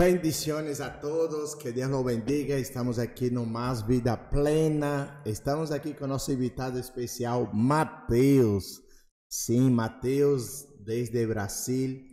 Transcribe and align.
Bendiciones 0.00 0.82
a 0.82 0.90
todos, 1.00 1.54
que 1.54 1.72
Deus 1.72 1.88
nos 1.88 2.04
bendiga. 2.04 2.58
Estamos 2.58 2.98
aqui 2.98 3.30
no 3.30 3.46
Mais 3.46 3.80
Vida 3.80 4.14
Plena. 4.14 5.22
Estamos 5.24 5.72
aqui 5.72 5.94
com 5.94 6.06
nosso 6.06 6.30
invitado 6.30 6.78
especial, 6.78 7.48
Mateus. 7.54 8.82
Sim, 9.26 9.70
Mateus, 9.70 10.66
desde 10.84 11.24
Brasil, 11.26 12.08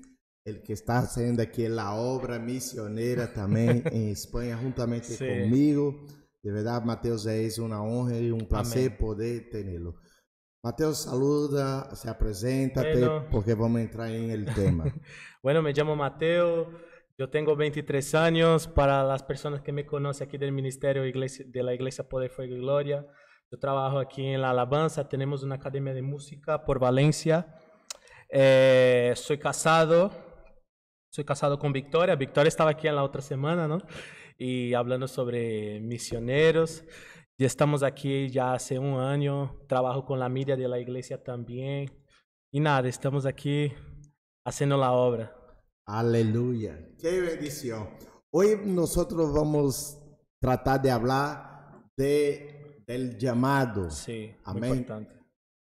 el 0.46 0.62
que 0.64 0.72
está 0.72 1.00
haciendo 1.00 1.42
aqui 1.42 1.66
a 1.66 1.94
obra 1.94 2.40
misionera 2.40 3.28
também 3.28 3.84
em 3.92 4.12
Espanha, 4.12 4.56
juntamente 4.56 5.08
Sí. 5.08 5.28
comigo. 5.28 6.06
De 6.42 6.52
verdade, 6.54 6.86
Mateus, 6.86 7.26
é 7.28 7.46
uma 7.60 7.84
honra 7.84 8.16
um 8.34 8.46
prazer 8.46 8.88
Amém. 8.88 8.98
poder 8.98 9.50
tê-lo. 9.50 9.94
Mateus, 10.64 11.00
saluda, 11.00 11.94
se 11.94 12.08
apresenta-te, 12.08 12.98
Bueno. 13.00 13.28
porque 13.30 13.54
vamos 13.54 13.82
entrar 13.82 14.10
em 14.10 14.32
el 14.32 14.46
tema. 14.56 14.86
Bueno, 15.44 15.62
me 15.62 15.74
llamo 15.74 15.98
Mateo, 15.98 16.70
yo 17.18 17.30
tengo 17.30 17.56
23 17.56 18.16
años. 18.16 18.68
Para 18.68 19.04
las 19.04 19.24
personas 19.24 19.62
que 19.62 19.72
me 19.72 19.86
conocen 19.86 20.28
aquí 20.28 20.38
del 20.38 20.52
Ministerio 20.52 21.04
de 21.04 21.64
la 21.64 21.74
Iglesia 21.74 22.08
Poder, 22.08 22.30
Fuego 22.30 22.56
y 22.56 22.60
Gloria, 22.60 23.06
yo 23.52 23.60
trabajo 23.60 24.00
aquí 24.00 24.26
en 24.26 24.42
la 24.42 24.50
alabanza, 24.50 25.08
tenemos 25.08 25.44
una 25.44 25.56
academia 25.56 25.94
de 25.94 26.02
música 26.02 26.66
por 26.66 26.80
Valencia. 26.80 27.56
Eh, 28.30 29.14
soy 29.16 29.38
casado, 29.38 30.12
soy 31.12 31.24
casado 31.24 31.60
con 31.60 31.72
Victoria. 31.72 32.16
Victoria 32.16 32.48
estaba 32.48 32.72
aquí 32.72 32.88
en 32.88 32.96
la 32.96 33.04
otra 33.04 33.22
semana, 33.22 33.68
¿no? 33.68 33.78
Y 34.38 34.74
hablando 34.74 35.08
sobre 35.08 35.80
misioneros. 35.82 36.84
Ya 37.38 37.48
estamos 37.48 37.84
aquí 37.84 38.30
ya 38.30 38.54
hace 38.54 38.80
un 38.80 39.00
año, 39.00 39.60
trabajo 39.68 40.06
con 40.06 40.20
la 40.20 40.30
media 40.30 40.56
de 40.56 40.68
la 40.68 40.80
iglesia 40.80 41.24
también. 41.24 41.92
Y 42.52 42.60
nada, 42.60 42.88
estamos 42.88 43.26
aquí 43.26 43.72
haciendo 44.46 44.78
la 44.78 44.92
obra. 44.94 45.43
Aleluya. 45.86 46.80
Qué 46.98 47.20
bendición. 47.20 47.90
Hoy 48.32 48.58
nosotros 48.66 49.34
vamos 49.34 49.98
a 49.98 50.18
tratar 50.40 50.82
de 50.82 50.92
hablar 50.92 51.92
de, 51.98 52.84
del 52.88 53.18
llamado. 53.18 53.92
Sí, 53.92 54.32
muy 54.46 54.58
Amén. 54.58 54.70
importante. 54.76 55.16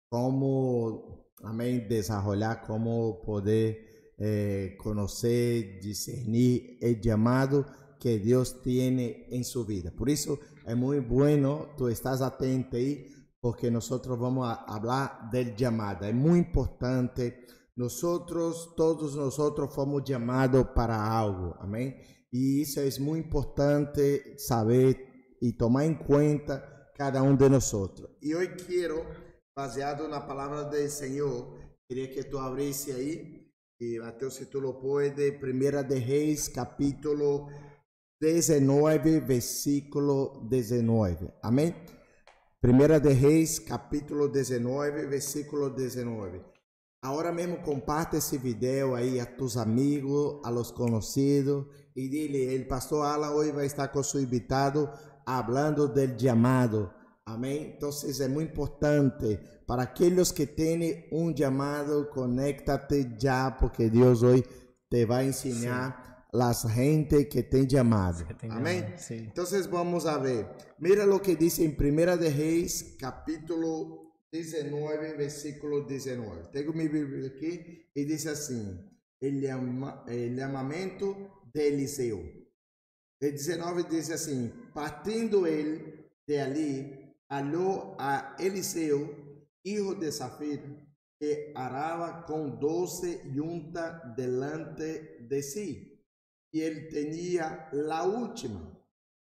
Cómo, 0.09 1.33
amén, 1.43 1.87
desarrollar, 1.87 2.61
cómo 2.63 3.21
poder 3.21 4.13
eh, 4.17 4.75
conocer, 4.77 5.79
discernir 5.81 6.77
el 6.81 6.99
llamado 6.99 7.65
que 7.97 8.19
Dios 8.19 8.61
tiene 8.61 9.27
en 9.29 9.45
su 9.45 9.65
vida. 9.65 9.91
Por 9.91 10.09
eso 10.09 10.37
es 10.65 10.75
muy 10.75 10.99
bueno, 10.99 11.69
tú 11.77 11.87
estás 11.87 12.21
atento 12.21 12.75
ahí, 12.75 13.07
porque 13.39 13.71
nosotros 13.71 14.19
vamos 14.19 14.49
a 14.49 14.65
hablar 14.65 15.29
del 15.31 15.55
llamado. 15.55 16.05
Es 16.05 16.15
muy 16.15 16.39
importante. 16.39 17.45
Nosotros, 17.79 18.73
todos 18.75 19.15
nosotros 19.15 19.73
fomos 19.73 20.03
llamados 20.03 20.67
para 20.75 21.17
algo, 21.17 21.55
amén. 21.61 21.95
Y 22.29 22.63
eso 22.63 22.81
es 22.81 22.99
muy 22.99 23.19
importante 23.19 24.37
saber 24.37 25.37
y 25.39 25.55
tomar 25.55 25.85
en 25.85 25.95
cuenta 25.95 26.91
cada 26.93 27.23
uno 27.23 27.37
de 27.37 27.49
nosotros. 27.49 28.17
Y 28.19 28.33
hoy 28.33 28.49
quiero, 28.49 29.05
baseado 29.55 30.03
en 30.03 30.11
la 30.11 30.27
palabra 30.27 30.65
del 30.65 30.89
Señor, 30.89 31.55
quería 31.87 32.11
que 32.11 32.25
tú 32.25 32.37
abrisse 32.39 32.91
ahí. 32.91 33.49
Y 33.79 33.97
Mateo, 33.97 34.29
si 34.29 34.47
tú 34.47 34.59
lo 34.59 34.81
puedes, 34.81 35.39
Primera 35.39 35.81
de 35.81 36.01
Reis, 36.01 36.49
capítulo 36.49 37.47
19, 38.19 39.21
versículo 39.21 40.45
19. 40.49 41.33
Amén. 41.41 41.77
Primera 42.59 42.99
de 42.99 43.15
Reis, 43.15 43.61
capítulo 43.61 44.27
19, 44.27 45.05
versículo 45.05 45.69
19. 45.69 46.48
Ahora 47.01 47.31
mesmo 47.31 47.61
comparte 47.61 48.17
esse 48.17 48.37
vídeo 48.37 48.93
aí 48.93 49.21
a 49.21 49.25
tus 49.25 49.55
amigos, 49.55 50.41
a 50.43 50.49
los 50.49 50.73
conhecidos 50.73 51.67
e 51.95 52.09
dile, 52.09 52.53
el 52.53 52.67
pastor 52.67 53.05
Alan 53.05 53.31
hoje 53.31 53.53
vai 53.53 53.65
estar 53.65 53.87
com 53.87 54.03
seu 54.03 54.21
invitado 54.21 54.89
hablando 55.25 55.87
del 55.87 56.17
llamado. 56.17 56.91
Amém? 57.25 57.73
Então 57.77 57.89
é 57.89 58.27
muito 58.27 58.51
importante 58.51 59.39
para 59.65 59.83
aqueles 59.83 60.33
que 60.33 60.45
têm 60.45 61.07
um 61.09 61.33
chamado, 61.33 62.09
conéctate 62.09 63.15
já, 63.17 63.49
porque 63.51 63.89
Deus 63.89 64.21
hoje 64.21 64.43
te 64.89 65.05
vai 65.05 65.27
ensinar 65.27 66.27
las 66.33 66.63
gente 66.63 67.25
que 67.25 67.43
tem 67.43 67.69
chamado. 67.69 68.27
Amém? 68.49 68.83
sí. 68.97 69.15
Entonces 69.15 69.67
vamos 69.67 70.05
a 70.05 70.17
ver. 70.17 70.49
Mira 70.77 71.05
lo 71.05 71.21
que 71.21 71.37
dice 71.37 71.63
en 71.63 71.77
Primera 71.77 72.17
de 72.17 72.29
Reis, 72.29 72.97
capítulo 72.99 74.08
19, 74.31 75.13
versículo 75.13 75.81
19. 75.85 76.49
Tengo 76.51 76.73
mi 76.73 76.87
Biblia 76.87 77.29
aquí 77.29 77.85
y 77.93 78.03
dice 78.05 78.29
así, 78.29 78.61
el, 79.19 79.41
llama- 79.41 80.03
el 80.07 80.35
llamamiento 80.35 81.43
de 81.53 81.67
Eliseo. 81.69 82.19
El 83.19 83.31
19 83.31 83.83
dice 83.89 84.13
así, 84.13 84.51
partiendo 84.73 85.45
él 85.45 86.05
de 86.25 86.41
allí, 86.41 87.15
halló 87.27 87.95
a 87.99 88.35
Eliseo, 88.39 89.09
hijo 89.63 89.95
de 89.95 90.11
Zafir, 90.11 90.61
que 91.19 91.51
araba 91.55 92.25
con 92.25 92.59
doce 92.59 93.21
yuntas 93.33 94.15
delante 94.15 95.17
de 95.27 95.43
sí 95.43 95.89
y 96.51 96.61
él 96.61 96.87
tenía 96.89 97.67
la 97.73 98.03
última. 98.03 98.75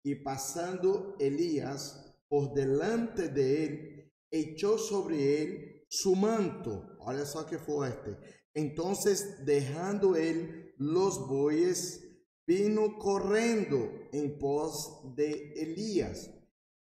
Y 0.04 0.16
pasando 0.16 1.16
Elías 1.20 2.16
por 2.28 2.54
delante 2.54 3.30
de 3.30 3.66
él, 3.66 3.95
echó 4.32 4.78
sobre 4.78 5.42
él 5.42 5.86
su 5.90 6.16
manto. 6.16 6.98
Olha 7.00 7.26
só 7.26 7.46
que 7.46 7.58
fuerte. 7.58 8.18
Entonces, 8.54 9.46
dejando 9.46 10.16
él 10.16 10.74
los 10.78 11.28
bueyes, 11.28 12.02
vino 12.48 12.98
corriendo 12.98 13.92
en 14.12 14.38
pos 14.38 15.16
de 15.16 15.54
Elías 15.54 16.32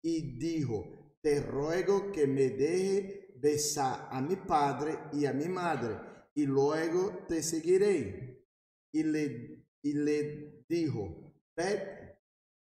y 0.01 0.37
dijo, 0.37 1.15
te 1.21 1.41
ruego 1.41 2.11
que 2.11 2.27
me 2.27 2.49
deje 2.49 3.33
besar 3.35 4.07
a 4.11 4.21
mi 4.21 4.35
padre 4.35 4.97
y 5.13 5.25
a 5.25 5.33
mi 5.33 5.47
madre, 5.47 5.97
y 6.33 6.45
luego 6.45 7.25
te 7.27 7.41
seguiré 7.41 8.45
y 8.93 9.03
le, 9.03 9.65
y 9.81 9.93
le 9.93 10.63
dijo, 10.69 11.33
vete, 11.55 12.19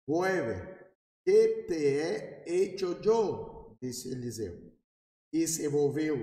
vuelve, 0.06 0.76
¿qué 1.24 1.64
te 1.68 2.00
he 2.00 2.44
hecho 2.46 3.00
yo? 3.00 3.76
Dice 3.80 4.12
Eliseo. 4.12 4.63
Y 5.34 5.48
se 5.48 5.66
volvió 5.66 6.14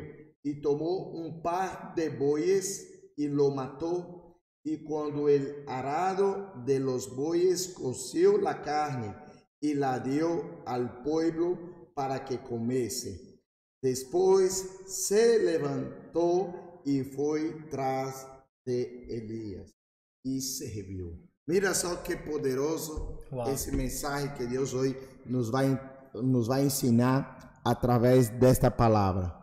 y 0.42 0.62
tomó 0.62 1.10
un 1.10 1.42
par 1.42 1.94
de 1.96 2.08
bueyes 2.08 3.12
y 3.18 3.28
lo 3.28 3.52
mató. 3.52 4.40
Y 4.64 4.86
cuando 4.86 5.28
el 5.28 5.66
arado 5.68 6.54
de 6.66 6.80
los 6.80 7.14
bueyes 7.14 7.68
coció 7.68 8.38
la 8.38 8.62
carne 8.62 9.14
y 9.60 9.74
la 9.74 10.00
dio 10.00 10.64
al 10.66 11.04
pueblo 11.04 11.92
para 11.94 12.24
que 12.24 12.40
comiese. 12.42 13.42
Después 13.82 14.66
se 14.88 15.40
levantó 15.40 16.82
y 16.86 17.02
fue 17.04 17.68
tras 17.70 18.26
de 18.66 19.08
Elías 19.10 19.76
y 20.24 20.40
serviu. 20.40 21.20
Mira 21.48 21.74
só 21.74 22.02
que 22.02 22.16
poderoso 22.16 23.20
Uau. 23.30 23.50
esse 23.50 23.72
mensagem 23.72 24.34
que 24.36 24.46
Deus 24.46 24.74
hoje 24.74 24.96
nos 25.26 25.52
vai, 25.52 25.78
nos 26.14 26.48
vai 26.48 26.64
ensinar 26.64 27.51
através 27.64 28.30
desta 28.30 28.70
palavra. 28.72 29.34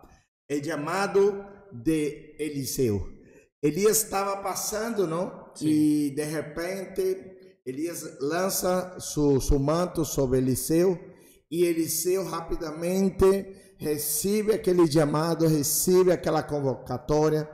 É 0.49 0.63
chamado 0.63 1.45
de 1.73 2.35
Eliseu. 2.39 3.19
Elias 3.63 4.03
estava 4.03 4.37
passando, 4.39 5.07
não? 5.07 5.51
Sim. 5.55 5.69
E 5.69 6.11
de 6.15 6.25
repente 6.25 7.61
Elias 7.67 8.19
lança 8.21 8.99
su, 9.01 9.41
su 9.41 9.59
manto 9.59 10.05
sobre 10.05 10.39
Eliseu 10.39 10.99
e 11.51 11.65
Eliseu 11.65 12.25
rapidamente 12.25 13.75
recebe 13.79 14.55
aquele 14.55 14.91
chamado, 14.91 15.47
recebe 15.47 16.13
aquela 16.13 16.43
convocatória 16.43 17.49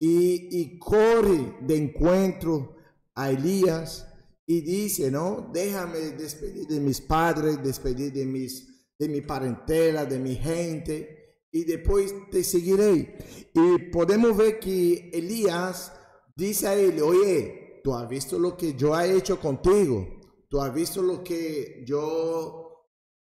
e, 0.00 0.60
e 0.60 0.78
corre 0.78 1.58
de 1.62 1.76
encontro 1.76 2.74
a 3.14 3.30
Elias 3.32 4.04
e 4.48 4.60
disse, 4.60 5.10
não, 5.10 5.50
déjame 5.52 6.12
despedir 6.12 6.66
de 6.66 6.80
mis 6.80 6.98
padres, 6.98 7.58
despedir 7.58 8.10
de 8.10 8.24
mis 8.24 8.71
de 8.98 9.08
mi 9.08 9.20
parentela, 9.20 10.04
de 10.04 10.18
mi 10.18 10.36
gente, 10.36 11.22
y 11.50 11.64
después 11.64 12.14
te 12.30 12.42
seguiré. 12.42 13.18
Y 13.52 13.90
podemos 13.90 14.36
ver 14.36 14.58
que 14.58 15.10
Elías 15.12 15.92
dice 16.34 16.68
a 16.68 16.74
él, 16.74 17.00
oye, 17.02 17.80
tú 17.84 17.94
has 17.94 18.08
visto 18.08 18.38
lo 18.38 18.56
que 18.56 18.74
yo 18.74 18.98
he 18.98 19.16
hecho 19.16 19.38
contigo, 19.38 20.20
tú 20.48 20.60
has 20.60 20.72
visto 20.74 21.02
lo 21.02 21.22
que 21.22 21.84
yo 21.86 22.62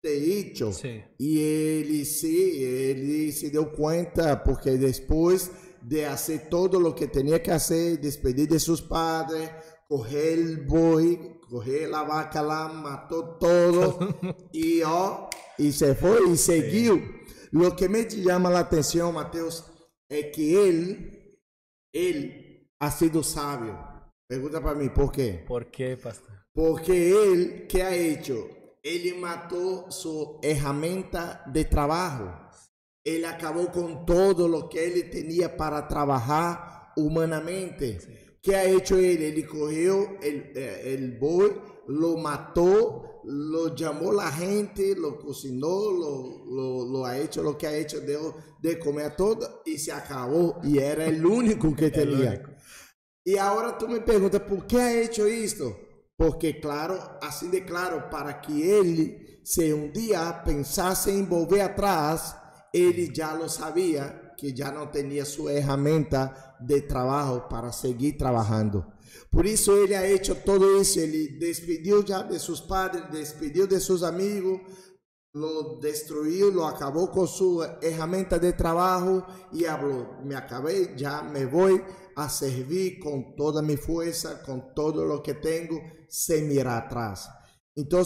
te 0.01 0.12
he 0.17 0.39
hecho. 0.39 0.73
Sí. 0.73 1.03
Y 1.19 1.41
él 1.41 2.06
sí, 2.06 2.65
él 2.65 3.33
se 3.33 3.51
dio 3.51 3.73
cuenta 3.73 4.45
porque 4.45 4.73
después 4.73 5.51
de 5.83 6.06
hacer 6.06 6.49
todo 6.49 6.81
lo 6.81 6.95
que 6.95 7.09
tenía 7.09 7.43
que 7.43 7.53
hacer, 7.53 8.01
despedir 8.01 8.49
de 8.49 8.61
sus 8.61 8.83
padres, 8.83 9.51
coger 9.89 10.39
el 10.39 10.67
buey, 10.67 11.41
coger 11.49 11.91
la 11.91 12.03
vaca, 12.03 12.43
la 12.43 12.69
mató 12.69 13.37
todo 13.39 13.99
y 14.53 14.83
oh, 14.83 15.29
y 15.59 15.73
se 15.73 15.95
fue 15.95 16.19
y 16.29 16.37
seguiu. 16.37 16.97
Sí. 16.97 17.49
Lo 17.53 17.77
que 17.77 17.89
me 17.89 18.09
llama 18.09 18.51
la 18.51 18.61
atención, 18.61 19.15
Mateus, 19.15 19.65
es 20.09 20.35
que 20.35 20.69
él, 20.69 21.39
él 21.93 22.69
ha 22.81 22.91
sido 22.91 23.23
sabio. 23.23 23.79
Pregunta 24.29 24.61
para 24.61 24.75
mí, 24.75 24.89
¿por 24.89 25.12
qué? 25.12 25.45
¿Por 25.47 25.71
qué, 25.71 25.97
pastor? 25.97 26.47
Porque 26.53 27.11
él, 27.11 27.67
¿qué 27.69 27.83
ha 27.83 27.95
hecho? 27.95 28.49
Él 28.83 29.17
mató 29.19 29.91
su 29.91 30.39
herramienta 30.43 31.43
de 31.47 31.65
trabajo. 31.65 32.33
Él 33.05 33.25
acabó 33.25 33.71
con 33.71 34.05
todo 34.06 34.49
lo 34.49 34.69
que 34.69 34.85
él 34.85 35.11
tenía 35.11 35.56
para 35.56 35.87
trabajar 35.87 36.93
humanamente. 36.97 38.01
Sí. 38.01 38.24
¿Qué 38.44 38.55
ha 38.55 38.64
hecho 38.64 38.99
él? 38.99 39.23
Él 39.23 39.46
cogió 39.49 40.19
el, 40.20 40.52
eh, 40.55 40.93
el 40.93 41.19
boy, 41.19 41.50
lo 41.87 42.19
mató, 42.19 43.23
lo 43.25 43.75
llamó 43.75 44.12
la 44.12 44.31
gente, 44.31 44.94
lo 44.94 45.19
cocinó, 45.19 45.91
lo, 45.91 46.85
lo, 46.85 47.06
ha 47.06 47.19
hecho, 47.19 47.43
lo 47.43 47.56
que 47.56 47.67
ha 47.67 47.75
hecho, 47.75 48.02
de 48.02 48.79
comer 48.79 49.17
todo 49.17 49.62
y 49.64 49.79
se 49.79 49.93
acabó. 49.93 50.61
Y 50.62 50.76
era 50.76 51.06
el 51.06 51.25
único 51.25 51.75
que 51.75 51.91
tenía. 51.91 52.43
Y 53.25 53.38
ahora 53.38 53.79
tú 53.79 53.88
me 53.88 54.02
preguntas, 54.02 54.43
¿por 54.43 54.67
qué 54.67 54.76
ha 54.79 55.00
hecho 55.00 55.25
esto? 55.25 55.79
Porque 56.14 56.61
claro, 56.61 57.19
así 57.23 57.49
de 57.49 57.64
claro, 57.64 58.11
para 58.11 58.43
que 58.43 58.79
él, 58.79 59.41
si 59.43 59.73
un 59.73 59.91
día 59.91 60.43
pensase 60.44 61.14
en 61.14 61.26
volver 61.31 61.62
atrás, 61.62 62.37
él 62.75 63.11
ya 63.11 63.35
lo 63.35 63.49
sabía 63.49 64.24
que 64.44 64.55
já 64.55 64.70
não 64.70 64.88
tinha 64.88 65.25
sua 65.25 65.52
ferramenta 65.52 66.56
de 66.61 66.82
trabalho 66.82 67.49
para 67.49 67.73
seguir 67.73 68.12
trabalhando. 68.12 68.85
Por 69.31 69.46
isso 69.46 69.73
ele 69.73 69.94
ha 69.94 70.06
hecho 70.06 70.35
todo 70.35 70.79
isso, 70.79 71.00
ele 71.00 71.38
despediu 71.38 72.06
já 72.06 72.23
de 72.23 72.38
seus 72.38 72.61
padres, 72.61 73.11
despediu 73.11 73.67
de 73.67 73.81
seus 73.81 74.02
amigos, 74.02 74.61
lo 75.35 75.81
destruiu, 75.81 76.50
lo 76.50 76.64
acabou 76.64 77.08
com 77.08 77.26
sua 77.26 77.79
ferramenta 77.81 78.38
de 78.38 78.52
trabalho 78.52 79.25
e 79.50 79.64
falou: 79.64 80.23
me 80.23 80.35
acabei, 80.35 80.93
já 80.94 81.23
me 81.23 81.46
vou 81.46 81.81
a 82.14 82.29
servir 82.29 82.99
com 82.99 83.35
toda 83.35 83.62
minha 83.62 83.79
força, 83.79 84.43
com 84.44 84.61
todo 84.75 85.11
o 85.11 85.23
que 85.23 85.32
tenho, 85.35 85.81
sem 86.08 86.44
mirar 86.44 86.82
atrás. 86.82 87.26
Então, 87.76 88.02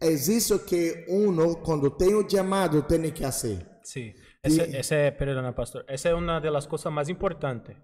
é 0.00 0.10
isso 0.10 0.60
que 0.60 1.04
uno, 1.08 1.56
quando 1.56 1.90
tem 1.90 2.14
o 2.14 2.26
chamado, 2.28 2.82
tem 2.84 3.10
que 3.10 3.22
fazer. 3.22 3.66
Sí, 3.82 4.14
ese, 4.44 4.78
ese, 4.78 5.12
perdona, 5.12 5.54
pastor, 5.54 5.84
esa 5.88 6.08
es 6.10 6.14
una 6.14 6.40
de 6.40 6.50
las 6.50 6.66
cosas 6.68 6.92
más 6.92 7.08
importantes, 7.08 7.76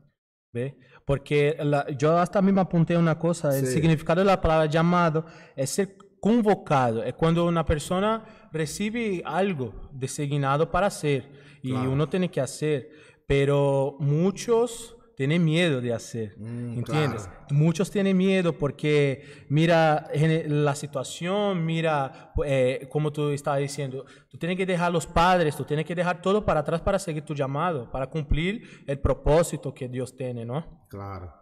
¿ve? 0.52 0.76
Porque 1.04 1.56
la, 1.60 1.88
yo 1.90 2.16
hasta 2.18 2.40
mismo 2.42 2.60
apunté 2.60 2.96
una 2.96 3.18
cosa, 3.18 3.56
el 3.58 3.66
Sí. 3.66 3.72
significado 3.74 4.20
de 4.20 4.26
la 4.26 4.40
palabra 4.40 4.66
llamado 4.66 5.24
es 5.56 5.70
ser 5.70 5.96
convocado, 6.20 7.02
es 7.02 7.14
cuando 7.14 7.46
una 7.46 7.64
persona 7.64 8.24
recibe 8.52 9.22
algo 9.24 9.72
designado 9.92 10.70
para 10.70 10.86
hacer 10.88 11.24
y 11.62 11.70
Claro. 11.70 11.90
uno 11.92 12.08
tiene 12.08 12.30
que 12.30 12.40
hacer, 12.40 12.90
pero 13.26 13.96
muchos 14.00 14.96
tienen 15.20 15.44
miedo 15.44 15.82
de 15.82 15.92
hacer, 15.92 16.32
Mm, 16.38 16.78
¿entiendes? 16.78 17.24
claro. 17.24 17.46
Muchos 17.50 17.90
tienen 17.90 18.16
miedo 18.16 18.56
porque 18.56 19.22
mira 19.50 20.08
la 20.46 20.74
situación, 20.74 21.62
mira, 21.66 22.32
eh, 22.46 22.86
como 22.88 23.12
tú 23.12 23.28
estabas 23.28 23.60
diciendo, 23.60 24.06
tú 24.30 24.38
tienes 24.38 24.56
que 24.56 24.64
dejar 24.64 24.90
los 24.90 25.06
padres, 25.06 25.54
tú 25.54 25.64
tienes 25.64 25.84
que 25.84 25.94
dejar 25.94 26.22
todo 26.22 26.46
para 26.46 26.60
atrás 26.60 26.80
para 26.80 26.98
seguir 26.98 27.22
tu 27.22 27.34
llamado, 27.34 27.90
para 27.90 28.06
cumplir 28.08 28.62
el 28.86 28.98
propósito 28.98 29.74
que 29.74 29.88
Dios 29.88 30.16
tiene, 30.16 30.46
¿no? 30.46 30.86
Claro. 30.88 31.34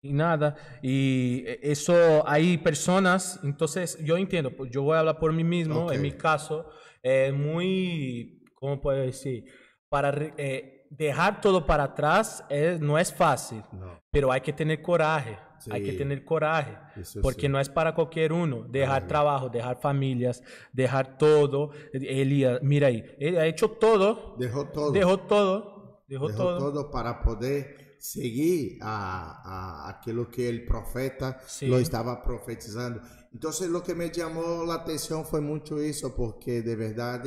Y 0.00 0.12
nada, 0.12 0.54
y 0.80 1.42
eso 1.60 2.22
hay 2.24 2.56
personas, 2.58 3.40
entonces 3.42 3.98
yo 4.04 4.16
entiendo, 4.16 4.52
pues 4.56 4.70
yo 4.70 4.84
voy 4.84 4.94
a 4.94 5.00
hablar 5.00 5.18
por 5.18 5.32
mí 5.32 5.42
mismo, 5.42 5.90
en 5.90 6.02
mi 6.02 6.12
caso, 6.12 6.70
es 7.02 7.34
muy, 7.34 8.44
¿cómo 8.54 8.80
puedo 8.80 9.00
decir? 9.00 9.44
Para 9.88 10.10
eh, 10.36 10.77
dejar 10.90 11.40
todo 11.40 11.66
para 11.66 11.84
atrás 11.84 12.44
es- 12.48 12.80
no 12.80 12.98
es 12.98 13.12
fácil, 13.12 13.62
No. 13.72 14.00
pero 14.10 14.32
hay 14.32 14.40
que 14.40 14.52
tener 14.52 14.80
coraje, 14.82 15.38
hay 15.70 15.82
que 15.84 15.92
tener 15.92 16.24
coraje, 16.24 16.76
Eso 16.96 17.20
porque 17.20 17.42
sí. 17.42 17.48
no 17.48 17.58
es 17.60 17.68
para 17.68 17.94
cualquier 17.94 18.32
uno, 18.32 18.62
dejar 18.68 19.00
Claro. 19.02 19.06
trabajo, 19.08 19.48
dejar 19.48 19.80
familias, 19.80 20.42
dejar 20.72 21.18
todo. 21.18 21.70
Elías, 21.92 22.60
mira 22.62 22.86
ahí, 22.88 23.04
él 23.18 23.36
ha 23.38 23.46
hecho 23.46 23.70
todo, 23.72 24.36
Dejó 24.38 24.66
todo. 24.68 24.92
dejó 24.92 25.18
todo, 25.20 26.02
dejó, 26.08 26.28
Dejó 26.28 26.38
todo. 26.42 26.58
todo 26.58 26.90
para 26.90 27.20
poder 27.22 27.96
seguir 27.98 28.78
a, 28.80 29.42
a 29.86 29.90
aquilo 29.90 30.30
que 30.30 30.48
el 30.48 30.64
profeta 30.64 31.38
Sí. 31.46 31.66
lo 31.66 31.78
estaba 31.78 32.22
profetizando. 32.22 33.00
Entonces 33.32 33.68
lo 33.68 33.82
que 33.82 33.94
me 33.94 34.10
llamó 34.10 34.64
la 34.64 34.74
atención 34.74 35.24
fue 35.26 35.40
mucho 35.40 35.78
eso, 35.78 36.14
porque 36.14 36.62
de 36.62 36.76
verdad 36.76 37.22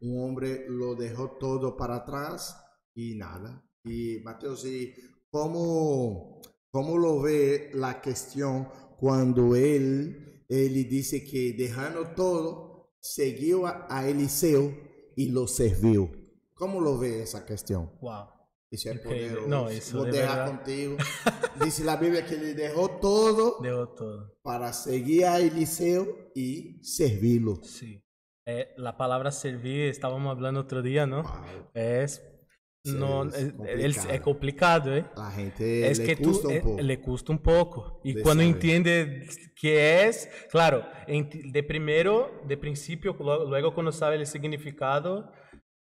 un 0.00 0.22
hombre 0.24 0.64
lo 0.68 0.94
dejó 0.94 1.32
todo 1.38 1.76
para 1.76 1.96
atrás 1.96 2.60
y 2.94 3.14
nada. 3.16 3.62
Y 3.84 4.20
Mateus, 4.24 4.64
¿y 4.64 4.94
cómo, 5.30 6.40
cómo 6.70 6.98
lo 6.98 7.20
ve 7.22 7.70
la 7.74 8.00
cuestión 8.00 8.68
cuando 8.98 9.54
él, 9.56 10.44
él 10.48 10.88
dice 10.88 11.24
que 11.24 11.52
dejando 11.52 12.08
todo, 12.14 12.94
siguió 13.00 13.66
a, 13.66 13.86
a 13.90 14.08
Eliseo 14.08 14.74
y 15.16 15.30
lo 15.30 15.46
sirvió? 15.46 16.10
¿Cómo 16.54 16.80
lo 16.80 16.98
ve 16.98 17.22
esa 17.22 17.44
cuestión? 17.44 17.90
Wow. 18.00 18.28
É 18.70 18.76
Incrível. 18.76 19.02
poderoso. 19.04 19.48
Não, 19.48 19.70
isso 19.70 19.96
Vou 19.96 20.04
de 20.06 20.18
verdade. 20.18 20.50
contigo. 20.50 20.96
Dice 21.64 21.88
a 21.88 21.94
Bíblia 21.94 22.24
que 22.26 22.34
ele 22.34 22.54
derrou 22.54 22.88
todo 22.88 23.60
Dejó 23.62 23.86
todo. 23.94 24.32
para 24.42 24.72
seguir 24.72 25.26
a 25.26 25.40
Eliseu 25.40 26.28
e 26.34 26.80
servi-lo. 26.82 27.62
Sí. 27.62 28.02
Eh, 28.48 28.74
la 28.76 28.96
palabra 28.96 29.30
servir, 29.30 29.82
estábamos 29.90 30.28
hablando 30.28 30.58
otro 30.60 30.82
día, 30.82 31.06
¿no? 31.06 31.22
Es, 31.72 32.20
no, 32.84 33.24
es 33.24 33.52
complicado. 33.52 34.10
es 34.14 34.20
complicado, 34.20 34.96
¿eh? 34.96 35.04
A 35.16 35.30
gente 35.30 35.90
es 35.90 35.98
le 35.98 36.04
que 36.06 36.16
custa 36.16 36.48
tú, 36.48 36.50
eh, 36.54 36.60
pouco. 36.60 36.82
le 36.82 37.00
cuesta 37.00 37.32
un 37.32 37.38
poco. 37.38 38.00
Y 38.04 38.12
De 38.14 38.22
cuando 38.22 38.42
saber. 38.42 38.54
entiende 38.54 39.26
qué 39.58 40.04
es, 40.06 40.28
claro, 40.50 40.84
de 41.06 41.62
primero, 41.62 42.42
de 42.46 42.56
principio, 42.56 43.16
luego 43.48 43.72
cuando 43.74 43.90
sabe 43.92 44.16
el 44.16 44.26
significado, 44.26 45.32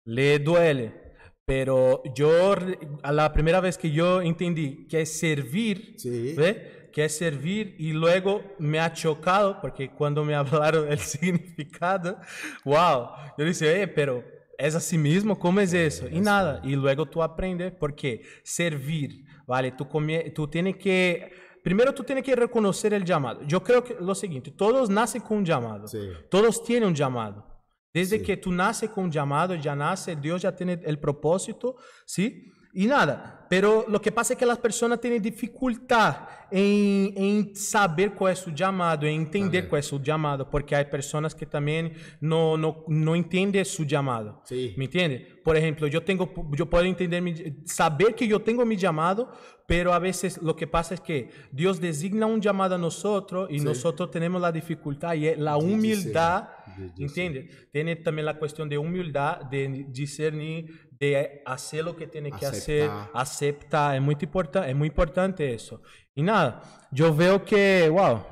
le 0.05 0.39
duele. 0.39 1.01
Pero 1.45 2.01
yo, 2.15 2.55
a 3.03 3.11
la 3.11 3.33
primera 3.33 3.59
vez 3.59 3.77
que 3.77 3.91
yo 3.91 4.21
entendí 4.21 4.87
que 4.87 5.01
es 5.01 5.19
servir, 5.19 5.95
Sí. 5.97 6.33
¿ve? 6.37 6.89
Que 6.93 7.03
es 7.05 7.17
servir 7.17 7.75
y 7.79 7.91
luego 7.91 8.43
me 8.59 8.79
ha 8.79 8.93
chocado 8.93 9.59
porque 9.59 9.89
cuando 9.91 10.23
me 10.23 10.35
hablaron 10.75 10.89
el 10.89 10.99
significado, 10.99 12.17
wow, 12.63 13.09
yo 13.37 13.43
dije, 13.43 13.81
eh, 13.81 13.87
pero 13.89 14.23
es 14.57 14.75
así 14.75 14.97
mismo, 14.97 15.37
¿cómo 15.39 15.59
es 15.59 15.73
eso? 15.73 16.07
Y 16.09 16.19
nada, 16.19 16.61
y 16.63 16.75
luego 16.75 17.05
tú 17.05 17.21
aprendes 17.23 17.71
porque 17.79 18.21
servir, 18.43 19.23
¿vale? 19.47 19.71
Tú, 19.71 19.85
comie- 19.85 20.31
tú 20.33 20.47
tienes 20.47 20.77
que, 20.77 21.31
primero 21.63 21.93
tú 21.93 22.03
tienes 22.03 22.23
que 22.23 22.35
reconocer 22.35 22.93
el 22.93 23.03
llamado. 23.03 23.41
Yo 23.47 23.63
creo 23.63 23.83
que 23.83 23.95
lo 23.99 24.13
siguiente, 24.15 24.51
todos 24.51 24.89
nacen 24.89 25.21
con 25.21 25.37
un 25.39 25.45
llamado, 25.45 25.87
Sí. 25.87 25.99
todos 26.29 26.63
tienen 26.63 26.89
un 26.89 26.95
llamado. 26.95 27.45
Desde 27.93 28.17
Sí. 28.19 28.23
que 28.25 28.37
tú 28.37 28.51
naces 28.51 28.89
con 28.89 29.05
un 29.05 29.11
llamado, 29.11 29.53
ya 29.55 29.75
nace, 29.75 30.15
Dios 30.15 30.41
ya 30.41 30.55
tiene 30.55 30.79
el 30.83 30.97
propósito, 30.99 31.75
¿sí? 32.05 32.51
Y 32.75 32.87
nada, 32.87 33.45
pero 33.49 33.85
lo 33.87 34.01
que 34.01 34.11
pasa 34.11 34.33
es 34.33 34.39
que 34.39 34.47
las 34.47 34.57
personas 34.57 34.99
tienen 34.99 35.21
dificultad 35.21 36.27
en, 36.49 37.13
en 37.15 37.55
saber 37.55 38.13
cuál 38.13 38.33
es 38.33 38.39
su 38.39 38.49
llamado, 38.51 39.05
en 39.05 39.13
entender 39.21 39.61
Amén. 39.61 39.69
cuál 39.69 39.79
es 39.79 39.85
su 39.85 40.01
llamado, 40.01 40.49
porque 40.49 40.75
hay 40.75 40.85
personas 40.85 41.35
que 41.35 41.45
también 41.45 41.93
no, 42.19 42.57
no, 42.57 42.83
no 42.87 43.15
entienden 43.15 43.63
su 43.65 43.83
llamado. 43.85 44.41
Sí. 44.45 44.73
¿Me 44.75 44.85
entiende? 44.85 45.39
Por 45.43 45.55
ejemplo, 45.55 45.85
yo 45.87 46.01
tengo, 46.03 46.33
yo 46.53 46.67
puedo 46.67 46.83
entender, 46.85 47.21
mi, 47.21 47.35
saber 47.65 48.15
que 48.15 48.27
yo 48.27 48.41
tengo 48.41 48.65
mi 48.65 48.75
llamado, 48.75 49.31
pero 49.67 49.93
a 49.93 49.99
veces 49.99 50.41
lo 50.41 50.55
que 50.55 50.67
pasa 50.67 50.95
es 50.95 50.99
que 51.01 51.29
Dios 51.51 51.79
designa 51.79 52.25
un 52.25 52.41
llamado 52.41 52.75
a 52.75 52.77
nosotros 52.79 53.49
y 53.51 53.59
Sí. 53.59 53.65
nosotros 53.65 54.09
tenemos 54.11 54.41
la 54.41 54.51
dificultad 54.51 55.13
y 55.13 55.27
es 55.27 55.37
la 55.37 55.57
humildad, 55.57 56.49
discernir, 56.65 56.93
de 56.95 57.03
¿entiende? 57.05 57.49
Tiene 57.71 57.95
también 57.97 58.25
la 58.25 58.37
cuestión 58.39 58.67
de 58.67 58.77
humildad, 58.77 59.41
de 59.43 59.85
discernir, 59.89 60.89
de 61.03 61.41
hacer 61.45 61.83
lo 61.83 61.95
que 61.95 62.07
tiene 62.07 62.31
que 62.31 62.45
hacer, 62.45 62.89
Aceptar. 63.13 63.95
es 63.95 64.01
muy, 64.01 64.15
importa, 64.21 64.67
es 64.69 64.75
muy 64.75 64.87
importante 64.87 65.53
eso. 65.53 65.81
Y 66.15 66.21
nada, 66.23 66.61
yo 66.91 67.13
veo 67.15 67.43
que, 67.43 67.89
wow, 67.89 68.23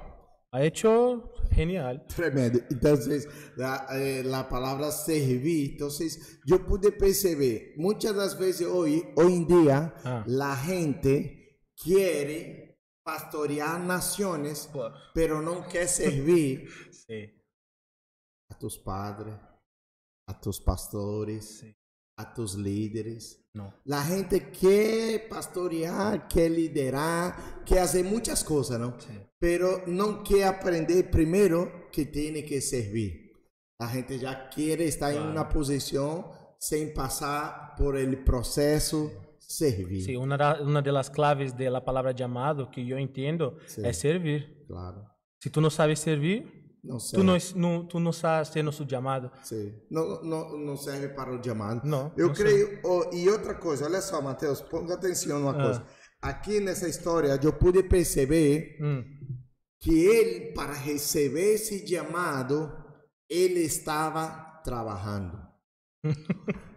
ha 0.52 0.64
hecho 0.64 1.32
genial. 1.52 2.06
Tremendo. 2.08 2.60
Entonces, 2.70 3.28
la, 3.56 3.86
eh, 3.94 4.24
la 4.24 4.48
palabra 4.48 4.92
servir. 4.92 5.72
Entonces, 5.74 6.40
yo 6.46 6.66
pude 6.66 6.92
perceber, 6.92 7.74
muchas 7.78 8.16
das 8.16 8.38
veces 8.40 8.68
hoy, 8.68 9.04
hoy 9.16 9.34
en 9.34 9.48
día, 9.48 9.94
Ah. 10.04 10.24
la 10.28 10.56
gente 10.56 11.60
quiere 11.76 12.80
pastorear 13.04 13.80
naciones, 13.80 14.70
pero 15.14 15.42
no 15.42 15.66
quiere 15.68 15.88
servir 15.88 16.70
Sí, 16.92 17.30
a 18.50 18.58
tus 18.58 18.78
padres, 18.78 19.34
a 20.28 20.40
tus 20.40 20.62
pastores, 20.62 21.60
sí, 21.60 21.76
a 22.22 22.34
tus 22.34 22.56
líderes. 22.56 23.38
no. 23.54 23.74
La 23.86 24.02
gente 24.04 24.50
quer 24.52 25.28
pastorear, 25.28 26.28
quer 26.30 26.50
liderar, 26.50 27.64
quer 27.66 27.80
fazer 27.80 28.04
muitas 28.04 28.44
coisas, 28.44 28.80
não? 28.80 28.98
Sí. 28.98 29.10
Pero 29.40 29.84
não 29.88 30.24
quer 30.24 30.46
aprender 30.48 31.10
primeiro 31.12 31.90
que 31.92 32.06
tem 32.06 32.42
que 32.46 32.62
servir. 32.62 33.30
A 33.82 33.88
gente 33.88 34.18
já 34.20 34.34
quer 34.50 34.80
estar 34.82 35.12
em 35.12 35.18
Claro. 35.18 35.32
uma 35.32 35.44
posição 35.50 36.32
sem 36.60 36.94
passar 36.94 37.76
por 37.76 37.98
el 37.98 38.24
processo, 38.24 39.12
servir. 39.40 40.02
Sí, 40.04 40.16
una, 40.16 40.38
da- 40.38 40.62
una 40.62 40.82
de 40.82 40.92
las 40.92 41.10
claves 41.10 41.58
de 41.58 41.70
la 41.70 41.84
palabra 41.84 42.14
llamado 42.14 42.70
que 42.72 42.86
yo 42.86 42.98
entiendo 42.98 43.58
Sí. 43.68 43.82
es 43.84 43.98
servir. 43.98 44.64
Claro. 44.68 45.10
Si 45.42 45.50
tú 45.50 45.60
no 45.60 45.70
sabes 45.70 46.00
servir, 46.00 46.61
Não 46.84 47.00
serve. 47.00 47.24
no, 47.26 47.36
es- 47.36 47.54
no- 47.54 47.88
tú 47.88 48.00
no 48.00 48.10
estás 48.10 48.50
haciendo 48.50 48.72
su 48.72 48.86
llamado. 48.86 49.32
Sim. 49.44 49.74
Não, 49.90 50.22
não, 50.24 50.58
não 50.58 50.76
serve 50.78 51.10
para 51.10 51.32
o 51.32 51.44
chamado. 51.44 51.82
Não, 51.88 52.12
Eu 52.18 52.28
não 52.28 52.34
creio. 52.34 52.80
oh, 52.84 53.10
e 53.14 53.30
outra 53.30 53.54
coisa, 53.56 53.86
olha 53.86 54.02
só, 54.02 54.22
Mateus, 54.22 54.62
ponga 54.62 54.96
atenção 54.96 55.40
numa 55.40 55.52
Ah. 55.52 55.64
coisa. 55.64 55.84
Aqui 56.22 56.60
nessa 56.60 56.88
história, 56.88 57.40
eu 57.42 57.54
pude 57.54 57.82
perceber 57.84 58.78
Mm, 58.80 59.04
que 59.80 60.06
ele, 60.06 60.54
para 60.54 60.74
receber 60.74 61.54
esse 61.56 61.88
chamado, 61.88 62.72
ele 63.30 63.62
estava 63.62 64.62
trabalhando. 64.64 65.41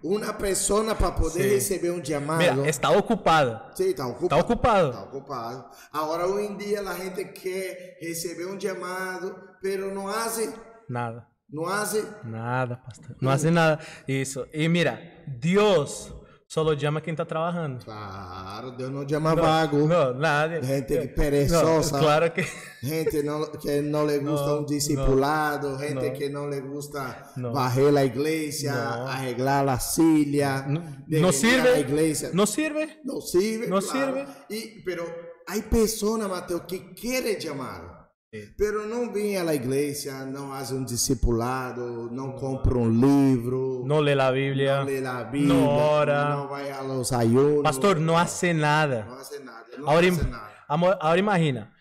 Uma 0.02 0.34
pessoa 0.34 0.94
para 0.94 1.10
poder 1.12 1.48
receber 1.54 1.90
um 1.90 2.04
chamado. 2.04 2.38
Mira, 2.38 2.68
está 2.68 2.90
ocupado. 2.90 3.58
Sim, 3.74 3.88
está 3.88 4.04
Está 4.04 4.36
ocupado. 4.36 4.40
ocupado. 4.42 4.88
Está 4.90 5.02
ocupado. 5.04 5.64
Agora, 5.92 6.26
hoje 6.26 6.46
em 6.48 6.56
dia, 6.58 6.80
a 6.82 6.94
gente 6.94 7.24
quer 7.26 7.96
receber 8.00 8.46
um 8.46 8.60
chamado, 8.60 9.34
pero 9.62 9.94
não 9.94 10.06
hace, 10.08 10.52
Nada. 10.88 11.26
não 11.48 11.64
hace. 11.66 12.04
Nada, 12.24 12.76
pastor. 12.76 13.16
No 13.20 13.30
hace 13.30 13.50
nada. 13.50 13.78
Eso. 14.06 14.46
Y 14.52 14.68
mira, 14.68 15.00
Dios 15.26 16.12
solo 16.54 16.72
llama 16.74 17.00
a 17.00 17.02
quien 17.02 17.14
está 17.14 17.24
trabajando. 17.26 17.84
Claro, 17.84 18.70
Deus 18.76 18.88
não 18.92 19.04
chama 19.08 19.34
vago. 19.34 19.88
No, 19.88 20.14
nadie. 20.14 20.62
Gente 20.62 20.94
No, 21.00 21.14
perezosa. 21.14 21.98
claro 21.98 22.32
que. 22.32 22.44
Gente 22.80 23.22
não, 23.24 23.44
que 23.60 23.82
não 23.82 24.06
le 24.06 24.18
gusta 24.18 24.46
No, 24.46 24.58
um 24.60 24.64
discipulado, 24.64 25.76
gente 25.78 25.94
no. 26.10 26.12
que 26.12 26.28
não 26.28 26.48
le 26.48 26.60
gusta 26.60 27.32
No. 27.36 27.52
varrer 27.52 27.96
a 27.96 28.04
igreja, 28.04 28.72
arreglar 29.08 29.68
a 29.68 29.78
silla, 29.80 30.64
a 30.64 31.32
sirve. 31.32 31.70
la 31.70 31.78
igreja. 31.80 32.30
No 32.32 32.46
sirve. 32.46 33.00
Não 33.04 33.20
sirve. 33.20 33.66
No 33.66 33.80
claro. 33.80 33.90
sirve. 34.14 34.26
E, 34.50 34.82
pero 34.84 35.04
hay 35.48 35.62
pessoas, 35.62 36.28
Mateus, 36.28 36.62
que 36.68 36.94
querem 36.94 37.36
chamar. 37.40 37.93
Sí. 38.34 38.52
Pero 38.58 38.84
não 38.88 39.12
vem 39.12 39.36
à 39.36 39.54
igreja, 39.54 40.24
não 40.24 40.48
faz 40.50 40.72
um 40.72 40.84
discipulado, 40.84 42.10
não 42.10 42.32
compra 42.32 42.76
um 42.76 42.88
livro, 42.90 43.84
No 43.86 44.00
lee 44.00 44.14
la 44.16 44.32
Biblia. 44.32 44.78
não 44.78 44.84
lê 44.86 45.06
a 45.06 45.22
Bíblia, 45.24 45.54
no 45.54 45.68
ora. 45.68 46.30
não 46.30 46.48
vai 46.48 46.70
aos 46.72 47.12
ayunos. 47.12 47.62
Pastor, 47.62 48.00
no 48.00 48.16
hace 48.18 48.52
nada. 48.52 49.04
Não 49.08 49.14
hace 49.18 49.38
nada, 49.38 49.64
não 49.78 49.88
Ahora, 49.88 50.08
hace 50.08 50.24
nada. 50.24 50.50
amor, 50.68 50.98
ahora 51.00 51.18
imagina, 51.20 51.72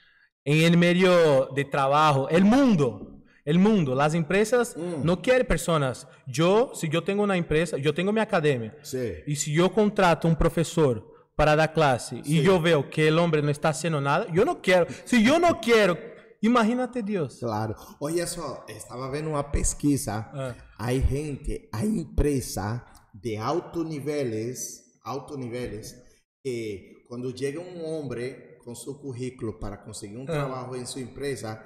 en 0.46 0.64
el 0.64 0.78
medio 0.78 1.48
de 1.56 1.66
trabajo, 1.66 2.30
el 2.30 2.44
mundo, 2.46 3.24
el 3.46 3.58
mundo, 3.58 3.96
las 3.96 4.14
empresas 4.14 4.76
Mm. 4.78 5.04
no 5.04 5.22
quieren 5.24 5.48
personas. 5.48 6.08
Yo, 6.28 6.72
si 6.76 6.88
yo 6.88 7.04
tengo 7.04 7.24
una 7.24 7.36
empresa, 7.36 7.78
yo 7.78 7.94
tengo 7.96 8.12
mi 8.12 8.20
academia, 8.20 8.76
Sim. 8.84 9.14
y 9.26 9.36
si 9.38 9.52
yo 9.54 9.72
contrato 9.72 10.28
un 10.28 10.36
profesor 10.36 11.04
para 11.36 11.56
dar 11.56 11.74
clase 11.74 12.18
y 12.24 12.38
Sí. 12.40 12.42
yo 12.44 12.62
veo 12.62 12.90
que 12.92 13.08
el 13.08 13.18
hombre 13.18 13.42
no 13.42 13.50
está 13.50 13.70
haciendo 13.70 14.00
nada, 14.00 14.28
yo 14.32 14.46
no 14.46 14.62
quiero. 14.62 14.86
Si 15.04 15.24
yo 15.24 15.40
no 15.40 15.60
quiero, 15.60 15.98
imagínate 16.44 17.02
Dios. 17.02 17.40
Claro. 17.40 17.76
Olha 18.00 18.28
só, 18.28 18.66
estava 18.68 19.10
vendo 19.10 19.30
uma 19.30 19.44
pesquisa. 19.44 20.30
Ah. 20.34 20.56
Há 20.78 20.94
gente, 20.94 21.70
há 21.72 21.86
empresa 21.86 22.86
de 23.14 23.38
alto 23.38 23.84
níveis, 23.84 24.82
alto 25.04 25.38
níveis, 25.38 25.96
que 26.44 27.04
quando 27.08 27.36
chega 27.38 27.60
um 27.60 27.84
homem 27.86 28.36
com 28.64 28.76
seu 28.76 28.96
currículo 28.96 29.60
para 29.60 29.78
conseguir 29.78 30.18
um 30.18 30.24
Ah. 30.24 30.26
trabalho 30.26 30.76
em 30.76 30.86
sua 30.86 31.02
empresa, 31.02 31.62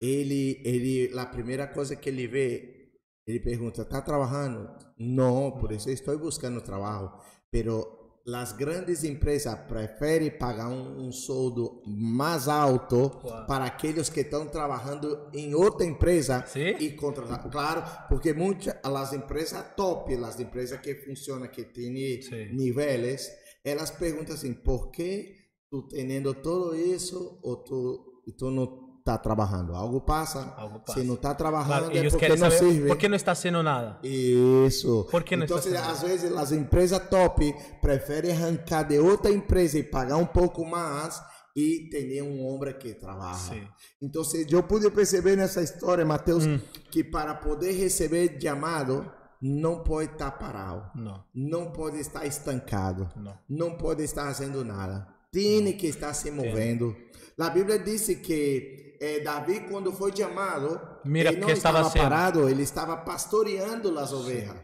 ele, 0.00 0.60
ele, 0.64 1.18
a 1.18 1.26
primeira 1.26 1.66
coisa 1.66 1.96
que 1.96 2.08
ele 2.08 2.26
vê, 2.26 2.90
ele 3.26 3.40
pergunta: 3.40 3.82
"Está 3.82 4.00
trabalhando?" 4.02 4.68
Não, 4.98 5.52
por 5.52 5.72
isso 5.72 5.88
estou 5.90 6.18
buscando 6.18 6.60
trabalho. 6.60 7.12
Pero 7.50 7.95
as 8.34 8.52
grandes 8.52 9.04
empresas 9.04 9.54
preferem 9.68 10.30
pagar 10.30 10.68
um, 10.68 11.06
um 11.06 11.12
soldo 11.12 11.82
mais 11.86 12.48
alto 12.48 13.20
Uau. 13.22 13.46
para 13.46 13.64
aqueles 13.64 14.08
que 14.08 14.20
estão 14.20 14.46
trabalhando 14.46 15.28
em 15.32 15.54
outra 15.54 15.86
empresa 15.86 16.44
Sim? 16.46 16.76
e 16.80 16.90
contratar. 16.92 17.48
Claro, 17.50 17.84
porque 18.08 18.32
muitas 18.32 18.74
as 18.82 19.12
empresas 19.12 19.64
top, 19.76 20.14
as 20.24 20.40
empresas 20.40 20.80
que 20.80 20.94
funcionam, 20.96 21.46
que 21.46 21.64
têm 21.64 22.20
Sim. 22.22 22.52
níveis, 22.52 23.30
elas 23.64 23.90
perguntam 23.90 24.34
assim: 24.34 24.54
por 24.54 24.90
que 24.90 25.34
tu 25.70 25.82
tendo 25.82 26.34
tudo 26.34 26.74
isso 26.74 27.38
ou 27.42 27.56
tu, 27.56 28.22
tu 28.36 28.50
não 28.50 28.85
está 29.06 29.16
trabalhando? 29.16 29.74
Algo 29.74 30.00
passa. 30.00 30.52
Algo 30.56 30.80
passa. 30.80 30.98
Se 31.00 31.06
não 31.06 31.14
está 31.14 31.32
Claro, 31.34 31.38
trabalhando 31.38 31.92
ellos 31.96 32.12
porque 32.12 32.28
não 32.28 32.36
saber 32.36 32.58
sirve. 32.58 32.88
por 32.88 32.96
qué 32.98 33.08
no 33.08 33.14
está 33.14 33.32
haciendo 33.32 33.62
nada. 33.62 33.98
Isso. 34.02 35.06
Por 35.10 35.22
que 35.22 35.36
não 35.36 35.44
então, 35.44 35.58
está 35.58 35.70
sendo? 35.70 35.90
às 35.90 36.02
vezes, 36.02 36.32
as 36.36 36.50
empresas 36.52 36.98
top 37.08 37.54
preferem 37.80 38.32
arrancar 38.32 38.82
de 38.82 38.98
outra 38.98 39.30
empresa 39.30 39.78
e 39.78 39.82
pagar 39.84 40.16
um 40.16 40.26
pouco 40.26 40.64
mais 40.64 41.22
e 41.54 41.88
ter 41.90 42.20
um 42.22 42.44
homem 42.44 42.74
que 42.74 42.94
trabalha. 42.94 43.34
Sim. 43.38 43.62
Então, 44.02 44.22
eu 44.50 44.62
pude 44.62 44.90
perceber 44.90 45.36
nessa 45.36 45.62
história, 45.62 46.04
Mateus, 46.04 46.44
Hum. 46.44 46.58
que 46.90 47.02
para 47.04 47.34
poder 47.34 47.72
receber 47.72 48.36
chamado, 48.42 49.10
não 49.40 49.82
pode 49.84 50.12
estar 50.12 50.32
parado, 50.32 50.82
No, 50.94 51.22
não 51.34 51.70
pode 51.70 51.98
estar 52.00 52.26
estancado, 52.26 53.08
no. 53.16 53.32
não 53.48 53.76
pode 53.76 54.02
estar 54.02 54.24
fazendo 54.26 54.64
nada. 54.64 55.06
Tem 55.32 55.72
que 55.76 55.86
estar 55.86 56.12
se 56.14 56.30
movendo. 56.30 56.96
A 57.38 57.50
Bíblia 57.50 57.78
diz 57.78 58.06
que 58.06 58.85
eh, 59.00 59.20
Davi, 59.20 59.60
quando 59.68 59.92
foi 59.92 60.14
chamado, 60.14 60.80
Mira 61.04 61.30
ele 61.30 61.40
não 61.40 61.46
que 61.46 61.52
estava 61.52 61.80
estava 61.80 61.98
parado, 61.98 62.48
ele 62.48 62.62
estava 62.62 62.96
pastoreando 62.98 63.98
as 63.98 64.12
ovelhas. 64.12 64.56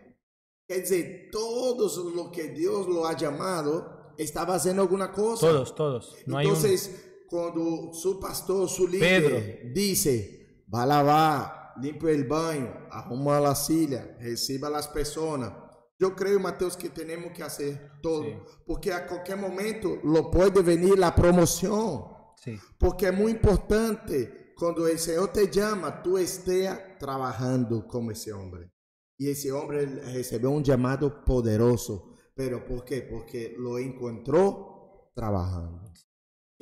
Quer 0.68 0.80
dizer, 0.80 1.28
todos 1.30 1.96
lo 1.96 2.30
que 2.30 2.48
Deus 2.48 2.86
lo 2.86 3.04
ha 3.04 3.16
chamado, 3.18 3.84
está 4.16 4.46
fazendo 4.46 4.80
alguma 4.80 5.08
coisa. 5.08 5.40
Todos, 5.40 5.74
todos. 5.74 6.14
Hay 6.14 6.24
un... 6.26 6.40
Entonces, 6.40 7.24
quando 7.28 7.92
su 7.92 8.18
pastor, 8.18 8.68
Pedro. 8.68 8.88
líder, 8.90 9.72
dice, 9.72 10.64
va 10.72 10.82
a 10.82 10.86
lavar, 10.86 11.74
limpia 11.80 12.10
el 12.10 12.24
baño, 12.24 12.86
arruma 12.90 13.40
la 13.40 13.54
silla, 13.54 14.16
reciba 14.20 14.70
las 14.70 14.88
personas. 14.88 15.52
Eu 16.02 16.16
creio, 16.16 16.40
Mateus, 16.40 16.74
que 16.74 16.88
temos 16.88 17.32
que 17.32 17.42
fazer 17.42 17.92
todo. 18.02 18.24
Sim. 18.24 18.40
Porque 18.66 18.90
a 18.90 19.06
qualquer 19.06 19.36
momento 19.36 20.00
lo 20.02 20.30
pode 20.32 20.60
venir 20.60 21.00
a 21.04 21.12
promoção. 21.12 22.11
Porque 22.78 23.06
é 23.06 23.12
muito 23.12 23.36
importante 23.36 24.54
quando 24.56 24.82
o 24.82 24.98
Senhor 24.98 25.28
te 25.28 25.52
chama, 25.52 25.90
tu 25.90 26.18
esteja 26.18 26.76
trabalhando 26.98 27.82
como 27.82 28.12
esse 28.12 28.32
homem. 28.32 28.68
E 29.18 29.28
esse 29.28 29.50
homem 29.52 29.86
recebeu 30.12 30.52
um 30.52 30.64
chamado 30.64 31.10
poderoso. 31.10 32.16
Pero 32.34 32.62
por 32.62 32.84
quê? 32.84 33.02
Porque 33.02 33.54
lo 33.58 33.78
encontrou 33.78 35.10
trabalhando. 35.14 35.80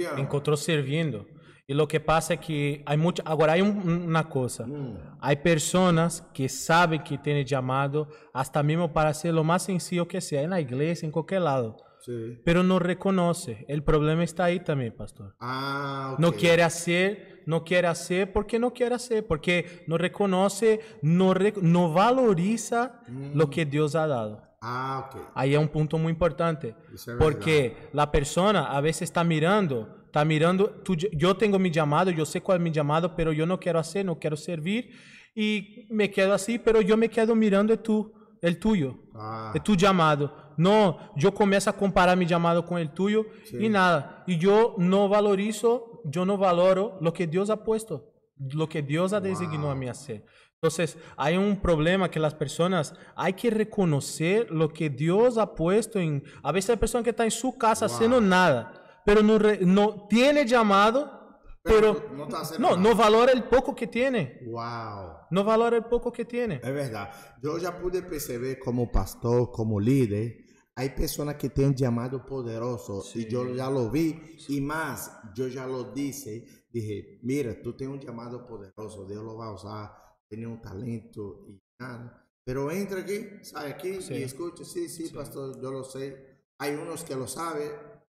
Ah. 0.00 0.20
Encontrou 0.20 0.56
servindo. 0.56 1.26
E 1.68 1.74
o 1.74 1.86
que 1.86 2.00
passa 2.00 2.34
é 2.34 2.36
que 2.36 2.82
há 2.84 2.96
muito. 2.96 3.22
Agora, 3.24 3.54
há 3.54 3.62
uma 3.62 4.24
coisa: 4.24 4.64
hum. 4.64 4.94
Mm. 4.94 5.16
há 5.20 5.36
pessoas 5.36 6.20
que 6.34 6.48
sabem 6.48 7.00
que 7.00 7.16
têm 7.16 7.46
chamado, 7.46 8.08
até 8.34 8.62
mesmo 8.62 8.88
para 8.88 9.14
ser 9.14 9.34
o 9.34 9.44
mais 9.44 9.62
sencillo 9.62 10.04
que 10.04 10.20
seja, 10.20 10.48
na 10.48 10.60
igreja, 10.60 11.06
em 11.06 11.10
qualquer 11.10 11.38
lado 11.38 11.76
sim. 12.00 12.38
Pero 12.44 12.62
no 12.62 12.78
reconoce. 12.78 13.64
El 13.68 13.82
problema 13.82 14.24
está 14.24 14.44
ahí 14.44 14.60
también, 14.60 14.92
pastor. 14.96 15.34
Ah, 15.40 16.10
ok. 16.14 16.18
No 16.20 16.32
quiere 16.32 16.62
hacer, 16.62 17.42
no 17.46 17.64
quiere 17.64 17.88
hacer 17.88 18.32
porque 18.32 18.58
no 18.58 18.72
quiere 18.72 18.94
hacer, 18.94 19.26
porque 19.26 19.84
no 19.86 19.96
reconoce, 19.98 20.80
no, 21.02 21.34
re- 21.34 21.54
no 21.60 21.92
valoriza 21.92 23.00
lo 23.34 23.48
que 23.50 23.64
Dios 23.64 23.94
ha 23.94 24.06
dado. 24.06 24.42
Ah, 24.62 25.08
ok. 25.08 25.20
Ahí 25.34 25.54
es 25.54 25.58
un 25.60 25.68
punto 25.68 25.96
muy 25.98 26.10
importante. 26.12 26.74
Es 26.94 27.06
Porque 27.18 27.88
la 27.92 28.10
persona 28.12 28.66
a 28.66 28.80
veces 28.80 29.02
está 29.02 29.24
mirando, 29.24 30.02
está 30.06 30.24
mirando, 30.24 30.68
tú- 30.84 30.94
yo 30.96 31.36
tengo 31.36 31.58
mi 31.58 31.70
llamado, 31.70 32.10
yo 32.10 32.26
sé 32.26 32.40
cuál 32.42 32.58
es 32.58 32.62
mi 32.64 32.70
llamado, 32.70 33.14
pero 33.16 33.32
yo 33.32 33.46
no 33.46 33.58
quiero 33.58 33.78
hacer, 33.78 34.04
no 34.04 34.18
quiero 34.18 34.36
servir 34.36 34.90
y 35.34 35.86
me 35.90 36.10
quedo 36.10 36.34
así, 36.34 36.58
pero 36.58 36.80
yo 36.82 36.96
me 36.96 37.08
quedo 37.08 37.34
mirando 37.34 37.72
el, 37.72 37.78
tú, 37.78 38.12
el 38.42 38.58
tuyo, 38.58 38.96
Ah, 39.14 39.52
el 39.54 39.62
tu 39.62 39.74
llamado. 39.76 40.49
No, 40.60 40.98
yo 41.16 41.32
comienzo 41.32 41.70
a 41.70 41.72
comparar 41.72 42.18
mi 42.18 42.26
llamado 42.26 42.66
con 42.66 42.76
el 42.76 42.92
tuyo 42.92 43.24
y 43.50 43.70
nada. 43.70 44.22
Y 44.26 44.36
yo 44.36 44.74
no 44.76 45.08
valorizo, 45.08 46.02
yo 46.04 46.26
no 46.26 46.36
valoro 46.36 46.98
lo 47.00 47.14
que 47.14 47.26
Dios 47.26 47.48
ha 47.48 47.64
puesto, 47.64 48.12
lo 48.36 48.68
que 48.68 48.82
Dios 48.82 49.14
ha 49.14 49.22
designado 49.22 49.70
a 49.70 49.74
mí 49.74 49.88
hacer. 49.88 50.22
Entonces, 50.56 50.98
hay 51.16 51.38
un 51.38 51.62
problema 51.62 52.10
que 52.10 52.20
las 52.20 52.34
personas, 52.34 52.94
hay 53.16 53.32
que 53.32 53.48
reconocer 53.48 54.50
lo 54.50 54.68
que 54.68 54.90
Dios 54.90 55.38
ha 55.38 55.54
puesto 55.54 55.98
en... 55.98 56.22
A 56.42 56.52
veces 56.52 56.68
hay 56.68 56.76
personas 56.76 57.04
que 57.04 57.10
están 57.10 57.28
en 57.28 57.30
su 57.30 57.56
casa 57.56 57.86
haciendo 57.86 58.20
nada, 58.20 59.00
pero 59.06 59.22
no, 59.22 59.38
no 59.62 60.06
tiene 60.10 60.44
llamado, 60.44 61.20
Pero 61.62 61.94
pero, 61.94 62.58
no 62.58 62.76
no, 62.76 62.94
valora 62.94 63.32
el 63.32 63.44
poco 63.44 63.74
que 63.74 63.86
tiene. 63.86 64.40
Uau. 64.46 65.26
No 65.30 65.44
valora 65.44 65.76
el 65.76 65.84
poco 65.84 66.10
que 66.10 66.24
tiene. 66.24 66.58
É 66.62 66.72
verdade. 66.72 67.10
Eu 67.42 67.60
já 67.60 67.70
pude 67.70 68.00
perceber 68.00 68.58
como 68.58 68.90
pastor, 68.90 69.50
como 69.50 69.78
líder, 69.78 70.49
há 70.76 70.88
pessoas 70.88 71.34
que 71.36 71.48
têm 71.48 71.68
um 71.68 71.76
chamado 71.76 72.20
poderoso 72.20 73.02
e 73.18 73.32
eu 73.32 73.54
já 73.56 73.68
lo 73.68 73.90
vi 73.90 74.36
e 74.48 74.60
mais, 74.60 75.10
eu 75.36 75.50
já 75.50 75.66
lo 75.66 75.92
disse, 75.92 76.44
dije, 76.72 77.20
mira, 77.22 77.54
tu 77.54 77.72
tens 77.72 77.88
um 77.88 78.00
chamado 78.00 78.46
poderoso, 78.46 79.04
Deus 79.06 79.22
lo 79.22 79.36
vai 79.36 79.52
usar, 79.52 79.94
tem 80.28 80.46
um 80.46 80.56
talento 80.56 81.44
e 81.48 81.58
nada. 81.80 82.16
Pero 82.44 82.70
entra 82.70 83.00
aqui, 83.00 83.38
sai 83.42 83.70
aqui 83.70 84.00
Sim. 84.02 84.14
e 84.14 84.22
escute, 84.22 84.64
sim, 84.64 84.88
sim, 84.88 85.08
pastor, 85.12 85.56
eu 85.62 85.70
lo 85.70 85.84
sei. 85.84 86.16
Hay 86.58 86.74
unos 86.74 87.02
que 87.04 87.14
lo 87.14 87.26
saben, 87.26 87.70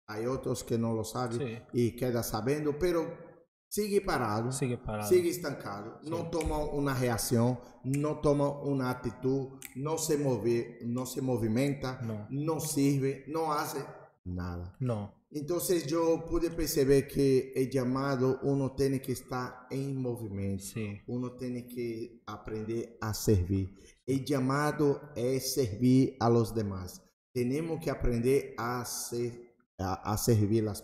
hay 0.09 0.27
otros 0.27 0.63
que 0.63 0.77
no 0.79 0.93
lo 0.95 1.05
saben 1.05 1.39
Sí. 1.39 1.63
y 1.73 1.97
queda 1.97 2.23
sabiendo, 2.23 2.79
pero 2.79 3.26
sigue 3.69 4.01
parado, 4.01 4.53
Sigue 4.53 4.79
parado. 4.79 5.09
sigue 5.09 5.31
estancado, 5.31 6.01
no 6.05 6.31
toma 6.31 6.59
una 6.59 6.95
reacción, 6.95 7.59
no 7.85 8.21
toma 8.21 8.49
una 8.63 8.91
actitud, 8.91 9.49
no 9.75 9.99
se 9.99 10.17
mueve, 10.17 10.79
no 10.85 11.07
se 11.07 11.21
movimenta, 11.21 12.01
No. 12.03 12.27
no 12.31 12.61
sirve, 12.61 13.25
no 13.29 13.53
hace 13.53 13.79
nada. 14.25 14.75
No. 14.81 15.15
Entonces 15.31 15.87
yo 15.87 16.25
pude 16.25 16.51
perceber 16.51 17.07
que 17.09 17.53
el 17.55 17.69
llamado 17.69 18.39
uno 18.43 18.73
tiene 18.75 19.03
que 19.03 19.13
estar 19.13 19.67
en 19.71 20.01
movimiento. 20.01 20.65
Sí. 20.65 21.01
Uno 21.09 21.33
tiene 21.33 21.67
que 21.67 22.23
aprender 22.27 22.97
a 23.01 23.13
servir. 23.13 23.75
El 24.07 24.25
llamado 24.25 25.11
es 25.17 25.53
servir 25.55 26.17
a 26.21 26.31
los 26.31 26.55
demás. 26.55 27.03
Tenemos 27.33 27.81
que 27.85 27.91
aprender 27.91 28.55
a, 28.57 28.83
ser- 28.85 29.53
a, 29.79 29.95
a 30.13 30.17
servir 30.17 30.63
a 30.63 30.67
las 30.67 30.81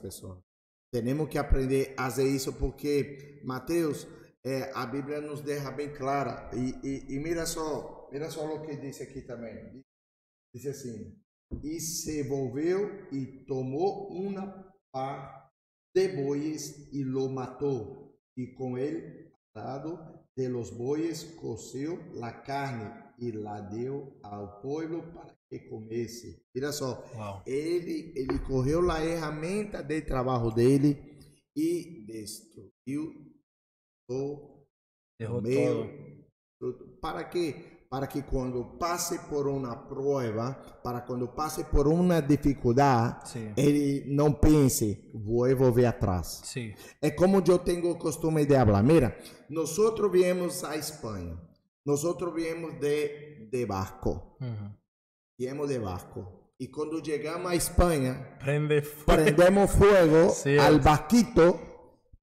Tenemos 0.93 1.31
que 1.31 1.39
aprender 1.39 1.95
a 1.97 2.07
hacer 2.07 2.27
eso 2.27 2.53
porque, 2.59 3.41
Mateus, 3.45 4.07
eh, 4.45 4.71
a 4.75 4.85
Bíblia 4.85 5.23
nos 5.23 5.41
deja 5.43 5.71
bem 5.71 5.91
clara. 5.95 6.51
E, 6.53 6.75
e, 6.87 7.17
e 7.17 7.19
mira 7.19 7.47
só, 7.47 8.11
mira 8.13 8.29
só 8.31 8.45
o 8.45 8.61
que 8.61 8.77
diz 8.77 9.01
aqui 9.01 9.23
também. 9.23 9.83
Diz 10.55 10.67
assim: 10.67 11.19
E 11.63 11.81
se 11.81 12.23
volveu 12.25 13.09
e 13.11 13.45
tomou 13.47 14.13
uma 14.13 14.71
par 14.93 15.51
de 15.95 16.09
bois 16.09 16.93
e 16.93 17.03
lo 17.03 17.31
matou, 17.31 18.15
e 18.37 18.49
com 18.49 18.77
ele, 18.77 19.33
atado 19.55 19.99
de 20.37 20.49
los 20.49 20.71
bois, 20.71 21.25
coceu 21.41 21.99
la 22.13 22.43
carne 22.43 23.15
e 23.19 23.33
la 23.33 23.61
deu 23.61 24.19
ao 24.23 24.61
povo 24.61 25.03
para 25.15 25.42
comesse. 25.61 26.43
Mira 26.55 26.73
só, 26.73 27.05
Uau. 27.15 27.43
ele, 27.47 28.13
ele 28.17 28.39
correu 28.41 28.91
a 28.91 28.97
ferramenta 29.01 29.83
de 29.83 30.01
trabalho 30.03 30.51
dele 30.51 31.19
e 31.57 32.05
destruiu 32.07 33.13
o 34.11 34.67
Derrotou. 35.19 35.43
meu 35.43 36.25
fruto. 36.59 36.99
Para 37.01 37.25
que? 37.25 37.73
Para 37.91 38.07
que 38.07 38.23
quando 38.23 38.79
passe 38.79 39.19
por 39.29 39.47
uma 39.47 39.77
prova, 39.77 40.55
para 40.83 41.03
quando 41.03 41.29
passe 41.29 41.63
por 41.65 41.87
uma 41.87 42.23
dificuldade, 42.23 43.29
Sim. 43.29 43.53
ele 43.55 44.07
não 44.15 44.33
pense, 44.33 45.11
vou 45.13 45.55
volver 45.55 45.85
atrás. 45.85 46.41
Sim. 46.45 46.73
É 47.03 47.11
como 47.11 47.43
eu 47.47 47.59
tenho 47.59 47.91
o 47.91 47.99
costume 47.99 48.47
de 48.47 48.55
falar. 48.55 48.83
Mira, 48.83 49.15
nós 49.51 49.77
viemos 50.11 50.65
a 50.65 50.75
Espanha. 50.75 51.39
Nós 51.85 52.03
viemos 52.35 52.81
de, 52.81 53.49
de 53.51 53.67
barco. 53.67 54.39
Uhum. 54.41 54.73
Viemos 55.43 55.69
de 55.69 55.81
barco. 55.81 56.55
E 56.57 56.71
quando 56.71 57.01
chegamos 57.03 57.51
a 57.51 57.57
Espanha, 57.57 58.39
Prende 58.39 58.81
fogo. 58.81 59.07
prendemos 59.17 59.73
fuego 59.73 60.31
Sí, 60.31 60.57
al 60.57 60.77
es. 60.77 60.85
barquito 60.85 61.59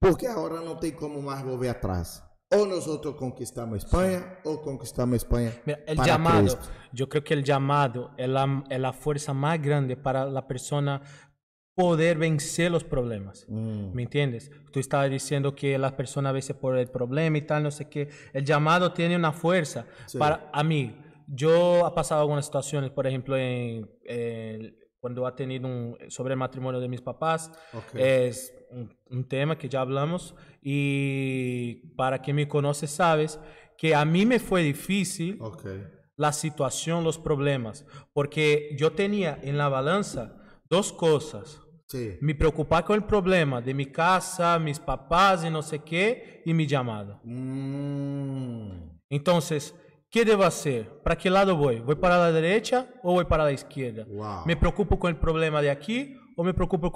porque 0.00 0.26
ahora 0.26 0.62
no 0.62 0.78
tem 0.78 0.92
como 0.92 1.20
más 1.20 1.44
volver 1.44 1.68
atrás. 1.68 2.24
O 2.50 2.64
nosotros 2.64 3.16
conquistamos 3.16 3.84
España 3.84 4.38
o 4.44 4.62
conquistamos 4.62 5.16
España 5.16 5.52
Mira, 5.66 5.80
el 5.86 5.98
llamado, 5.98 6.56
Cristo. 6.56 6.68
yo 6.94 7.10
creo 7.10 7.22
que 7.22 7.34
el 7.34 7.44
llamado 7.44 8.10
es 8.16 8.26
la, 8.26 8.64
es 8.70 8.80
la 8.80 8.94
fuerza 8.94 9.34
más 9.34 9.60
grande 9.60 9.98
para 9.98 10.24
la 10.24 10.48
persona 10.48 11.02
poder 11.74 12.16
vencer 12.16 12.70
los 12.72 12.84
problemas. 12.84 13.44
Mm, 13.48 13.92
¿Me 13.92 14.02
entiendes? 14.04 14.50
Tú 14.72 14.80
estabas 14.80 15.10
diciendo 15.10 15.54
que 15.54 15.76
la 15.76 15.94
persona 15.94 16.30
a 16.30 16.32
veces 16.32 16.56
por 16.56 16.78
el 16.78 16.88
problema 16.88 17.36
y 17.36 17.42
tal, 17.42 17.64
no 17.64 17.70
sé 17.70 17.86
qué. 17.90 18.08
El 18.32 18.46
llamado 18.46 18.94
tiene 18.94 19.14
una 19.14 19.32
fuerza. 19.32 19.84
Sí. 20.06 20.16
Para 20.16 20.48
a 20.54 20.64
mí, 20.64 20.96
yo 21.32 21.84
ha 21.86 21.94
pasado 21.94 22.20
algunas 22.22 22.44
situaciones, 22.46 22.90
por 22.90 23.06
ejemplo, 23.06 23.36
en, 23.36 23.88
en- 24.04 24.76
cuando 24.98 25.26
ha 25.26 25.34
tenido 25.34 25.66
un, 25.66 25.96
sobre 26.08 26.34
el 26.34 26.38
matrimonio 26.38 26.78
de 26.78 26.88
mis 26.88 27.00
papás, 27.00 27.50
es 27.98 28.52
un, 28.70 28.94
un 29.08 29.26
tema 29.26 29.56
que 29.56 29.66
ya 29.68 29.80
hablamos 29.80 30.34
y 30.60 31.86
para 31.96 32.18
quien 32.20 32.36
me 32.36 32.46
conoce 32.46 32.86
sabes 32.86 33.40
que 33.78 33.94
a 33.94 34.04
mí 34.04 34.26
me 34.26 34.38
fue 34.38 34.62
difícil 34.62 35.38
la 36.16 36.32
situación, 36.32 37.02
los 37.02 37.16
problemas, 37.18 37.86
porque 38.12 38.76
yo 38.78 38.92
tenía 38.92 39.38
en 39.42 39.56
la 39.56 39.70
balanza 39.70 40.36
dos 40.68 40.92
cosas. 40.92 41.60
Sí. 41.86 42.18
Me 42.20 42.34
preocupar 42.34 42.84
con 42.84 42.96
el 42.96 43.04
problema 43.04 43.60
de 43.62 43.72
mi 43.72 43.86
casa, 43.86 44.58
mis 44.58 44.78
papás 44.78 45.44
y 45.46 45.50
no 45.50 45.62
sé 45.62 45.78
qué, 45.80 46.42
y 46.44 46.52
mi 46.52 46.66
llamado. 46.66 47.20
Mm, 47.24 48.70
Entonces, 49.08 49.74
¿qué 50.10 50.24
debo 50.24 50.42
hacer? 50.44 50.88
¿Para 51.02 51.16
qué 51.16 51.30
lado 51.30 51.56
voy? 51.56 51.80
¿Voy 51.80 51.94
para 51.96 52.18
la 52.18 52.32
derecha 52.32 52.88
o 53.02 53.12
voy 53.12 53.24
para 53.24 53.44
la 53.44 53.52
izquierda? 53.52 54.04
wow. 54.08 54.42
¿Me 54.46 54.56
preocupo 54.56 54.98
con 54.98 55.10
el 55.10 55.16
problema 55.16 55.62
de 55.62 55.70
aquí 55.70 56.16
o 56.36 56.42
me 56.44 56.54
preocupo 56.54 56.90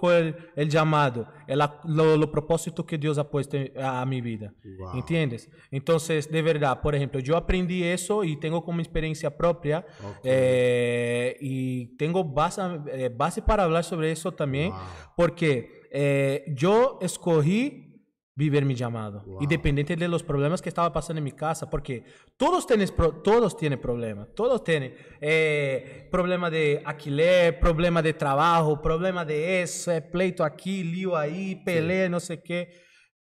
llamado, 0.71 1.29
el, 1.47 1.61
a- 1.61 1.81
lo, 1.87 2.17
lo 2.17 2.31
propósito 2.31 2.87
que 2.87 2.97
Dios 2.97 3.19
ha 3.19 3.29
puesto 3.31 3.57
a, 3.79 4.01
a 4.01 4.07
mi 4.07 4.21
vida? 4.21 4.53
Wow. 4.79 4.95
¿Entiendes? 4.95 5.51
Entonces, 5.71 6.31
de 6.31 6.41
verdad, 6.43 6.81
por 6.81 6.95
ejemplo, 6.95 7.21
yo 7.21 7.37
aprendí 7.37 7.85
eso 7.85 8.25
y 8.25 8.37
tengo 8.37 8.65
como 8.65 8.81
experiencia 8.81 9.37
propia 9.37 9.85
Ok. 10.03 10.21
eh, 10.25 11.37
y 11.41 11.97
tengo 11.97 12.25
base, 12.25 12.61
eh, 12.93 13.11
base 13.15 13.43
para 13.43 13.65
hablar 13.65 13.85
sobre 13.85 14.11
también, 14.33 14.71
Wow. 14.71 14.81
porque 15.17 15.83
eh, 15.93 16.45
yo 16.57 16.99
escogí 17.03 17.94
vivir 18.37 18.65
mi 18.65 18.75
llamado, 18.75 19.23
Wow. 19.25 19.43
independiente 19.43 19.95
de 19.95 20.09
los 20.09 20.23
problemas 20.25 20.61
que 20.61 20.69
estaba 20.69 20.93
pasando 20.93 21.19
en 21.19 21.25
mi 21.25 21.33
casa, 21.33 21.71
porque 21.71 22.03
todos 22.37 22.67
tienen, 22.67 22.89
todos 23.23 23.57
tienen 23.57 23.81
problemas, 23.81 24.29
todos 24.35 24.65
tienen 24.65 24.93
eh, 25.21 26.09
problema 26.11 26.51
de 26.51 26.83
alquiler, 26.85 27.61
problema 27.61 28.03
de 28.03 28.13
trabajo, 28.13 28.83
problema 28.83 29.25
de 29.25 29.63
eso, 29.63 29.93
eh, 29.93 30.03
pleito 30.03 30.43
aquí, 30.43 30.83
lío 30.83 31.17
ahí, 31.17 31.63
pelea, 31.65 32.09
no 32.09 32.19
sé 32.19 32.43
qué. 32.43 32.83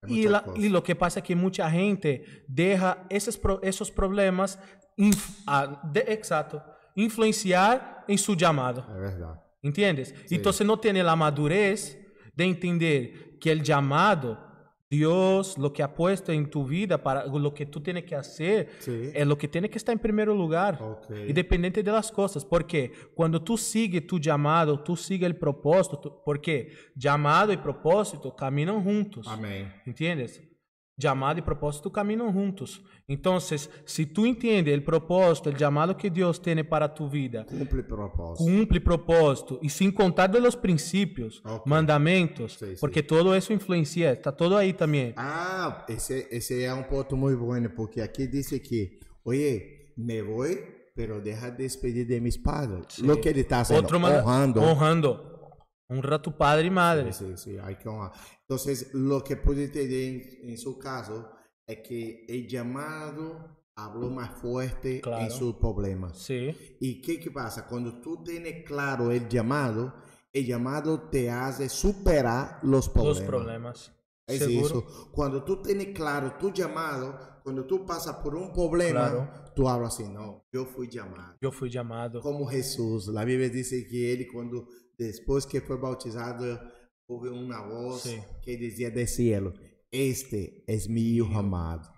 Y, 0.07 0.29
la- 0.29 0.45
y 0.57 0.69
lo 0.69 0.83
que 0.83 0.95
pasa 0.95 1.21
es 1.21 1.25
que 1.25 1.35
mucha 1.35 1.71
gente 1.71 2.23
deja 2.47 3.07
esos, 3.09 3.41
esos 3.63 3.91
problemas, 3.91 4.59
de- 5.93 6.05
exacto, 6.09 6.63
influenciar 6.95 8.05
en 8.07 8.19
su 8.19 8.35
llamado. 8.37 8.85
É 8.91 9.01
verdade. 9.01 9.39
¿Entiendes? 9.63 10.15
Entonces 10.31 10.67
no 10.67 10.79
tiene 10.79 11.03
la 11.03 11.17
madurez 11.17 11.99
de 12.35 12.45
entender 12.45 13.39
que 13.41 13.51
el 13.51 13.63
llamado, 13.63 14.39
Dios, 14.91 15.59
lo 15.59 15.71
que 15.73 15.83
ha 15.83 15.95
puesto 15.95 16.33
en 16.33 16.49
tu 16.49 16.65
vida, 16.65 17.03
para 17.03 17.27
lo 17.27 17.53
que 17.53 17.67
tú 17.67 17.81
tienes 17.83 18.05
que 18.05 18.15
hacer, 18.15 18.71
Sí. 18.79 19.11
es 19.15 19.27
lo 19.27 19.37
que 19.37 19.47
tiene 19.47 19.69
que 19.69 19.77
estar 19.77 19.93
en 19.93 19.99
primer 19.99 20.29
lugar, 20.29 20.79
Ok. 20.83 21.11
independiente 21.29 21.83
de 21.83 21.93
las 21.93 22.11
cosas. 22.11 22.43
Porque 22.45 22.93
cuando 23.15 23.43
tú 23.43 23.59
sigues 23.59 24.07
tu 24.07 24.19
llamado, 24.19 24.83
tú 24.83 24.97
sigues 24.97 25.27
el 25.27 25.37
propósito, 25.37 26.23
porque 26.25 26.73
llamado 26.95 27.53
y 27.53 27.59
propósito 27.59 28.35
caminan 28.35 28.83
juntos. 28.83 29.27
Amém. 29.29 29.71
¿Entiendes? 29.85 30.43
Llamado 31.01 31.39
y 31.39 31.43
propósito 31.43 31.93
caminan 31.93 32.33
juntos. 32.33 32.83
Entonces, 33.07 33.71
si 33.85 34.05
tú 34.07 34.27
entiendes 34.27 34.75
el 34.75 34.83
propósito, 34.83 35.49
el 35.49 35.57
llamado 35.57 35.97
que 35.97 36.11
Dios 36.11 36.43
tiene 36.43 36.65
para 36.65 36.93
tu 36.93 37.09
vida, 37.09 37.47
Cumpre 37.47 37.85
propósito. 37.85 38.45
cumpre 38.45 38.81
propósito 38.81 39.61
e 39.63 39.69
sem 39.71 39.93
contar 39.93 40.29
de 40.29 40.41
los 40.41 40.57
principios, 40.57 41.41
Ok. 41.45 41.65
mandamentos, 41.67 42.55
Sí, 42.59 42.67
sí. 42.75 42.77
porque 42.81 43.03
todo 43.05 43.33
eso 43.37 43.53
influencia, 43.53 44.11
está 44.11 44.33
todo 44.37 44.57
ahí 44.57 44.73
también. 44.73 45.15
Ah, 45.17 45.85
esse, 45.89 46.27
esse 46.33 46.65
é 46.65 46.75
um 46.75 46.83
ponto 46.83 47.17
muito 47.17 47.39
bom, 47.39 47.63
porque 47.77 48.03
aqui 48.03 48.27
disse 48.27 48.59
que, 48.61 48.99
oye, 49.23 49.93
me 49.97 50.21
vou, 50.21 50.45
pero 50.97 51.21
deja 51.21 51.49
de 51.53 51.63
despedir 51.63 52.09
de 52.09 52.21
mis 52.21 52.37
padres. 52.37 52.87
Sí. 52.89 53.07
Lo 53.07 53.21
que 53.21 53.29
ele 53.29 53.43
está 53.43 53.61
haciendo, 53.61 53.85
Otro 53.87 54.01
manda- 54.01 54.21
honrando. 54.25 54.61
honrando. 54.63 55.38
Honra 55.89 56.17
a 56.17 56.23
tu 56.23 56.37
padre 56.37 56.67
y 56.67 56.71
madre. 56.71 57.13
Sí, 57.13 57.25
sí, 57.29 57.37
sí, 57.37 57.57
hay 57.59 57.77
que 57.77 57.89
honrar. 57.89 58.13
Entonces, 58.43 58.93
lo 58.95 59.23
que 59.25 59.37
pude 59.37 59.65
entender 59.65 60.01
en, 60.43 60.51
en 60.51 60.59
su 60.59 60.79
caso 60.79 61.31
es 61.67 61.79
que 61.87 62.27
el 62.29 62.47
llamado 62.47 63.57
habló 63.75 64.11
más 64.11 64.39
fuerte 64.41 65.01
Claro. 65.01 65.25
en 65.25 65.31
sus 65.31 65.55
problemas. 65.57 66.19
Sí, 66.19 66.55
¿Y 66.81 67.01
qué, 67.01 67.19
qué 67.21 67.31
pasa? 67.31 67.67
Cuando 67.67 68.01
tú 68.01 68.23
tienes 68.25 68.65
claro 68.65 69.11
el 69.13 69.29
llamado, 69.29 69.95
el 70.33 70.45
llamado 70.47 71.09
te 71.09 71.31
hace 71.31 71.69
superar 71.69 72.59
los 72.63 72.89
problemas. 72.89 73.19
los 73.21 73.27
problemas. 73.29 73.93
Es 74.27 74.41
Seguro. 74.41 74.67
eso. 74.67 75.11
Cuando 75.13 75.43
tú 75.43 75.63
tienes 75.63 75.89
claro 75.95 76.35
tu 76.39 76.53
llamado, 76.53 77.19
cuando 77.43 77.65
tú 77.65 77.87
pasas 77.87 78.17
por 78.17 78.35
un 78.35 78.53
problema, 78.53 79.09
Claro. 79.11 79.31
tú 79.55 79.67
hablas 79.69 79.95
así, 79.95 80.07
no, 80.07 80.45
yo 80.53 80.67
fui 80.67 80.87
llamado. 80.89 81.39
Yo 81.41 81.51
fui 81.51 81.71
llamado. 81.71 82.21
Como 82.21 82.47
Jesús, 82.47 83.07
la 83.09 83.25
Biblia 83.25 83.49
dice 83.49 83.87
que 83.87 84.13
él 84.13 84.27
cuando, 84.31 84.69
después 84.99 85.47
que 85.47 85.61
fue 85.61 85.77
bautizado, 85.77 86.61
hubo 87.07 87.31
una 87.31 87.63
voz 87.63 88.03
Sí. 88.03 88.19
que 88.43 88.57
decía 88.59 88.91
del 88.91 89.09
cielo, 89.09 89.55
este 89.91 90.65
es 90.67 90.89
mi 90.89 91.01
hijo 91.03 91.39
amado. 91.39 91.91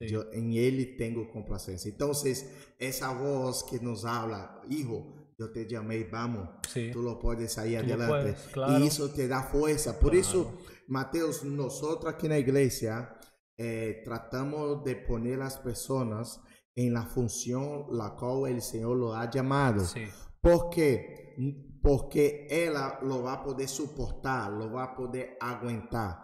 Yo 0.00 0.24
en 0.32 0.52
él 0.52 0.96
tengo 0.98 1.28
complacencia. 1.30 1.90
Entonces, 1.90 2.50
esa 2.78 3.12
voz 3.14 3.64
que 3.64 3.78
nos 3.80 4.04
habla, 4.04 4.60
hijo, 4.68 5.14
yo 5.38 5.50
te 5.52 5.66
llamé, 5.66 6.04
vamos, 6.04 6.48
Sí. 6.68 6.90
tú 6.92 7.02
lo 7.02 7.18
puedes 7.18 7.52
salir 7.52 7.80
Tú 7.80 7.86
lo 7.88 7.94
adelante. 7.94 8.32
puedes, 8.32 8.52
claro. 8.52 8.78
Y 8.84 8.86
eso 8.88 9.10
te 9.10 9.28
da 9.28 9.42
fuerza. 9.44 9.98
Por 9.98 10.10
Claro. 10.12 10.20
eso, 10.20 10.58
Mateus, 10.88 11.44
nosotros 11.44 12.12
aquí 12.12 12.26
en 12.26 12.32
la 12.32 12.38
iglesia 12.38 13.12
eh, 13.58 14.02
tratamos 14.04 14.84
de 14.84 14.96
poner 14.96 15.38
las 15.38 15.56
personas 15.58 16.40
en 16.74 16.92
la 16.92 17.06
función 17.06 17.86
la 17.90 18.14
cual 18.14 18.52
el 18.52 18.60
Señor 18.60 18.98
lo 18.98 19.14
ha 19.14 19.30
llamado. 19.30 19.82
Sí. 19.82 20.02
¿Por 20.42 20.68
qué? 20.68 21.34
Porque 21.86 22.48
ela 22.50 22.98
lo 23.02 23.22
va 23.22 23.34
a 23.34 23.44
poder 23.44 23.68
suportar, 23.68 24.50
lo 24.50 24.72
va 24.72 24.82
a 24.82 24.96
poder 24.96 25.38
aguentar. 25.40 26.18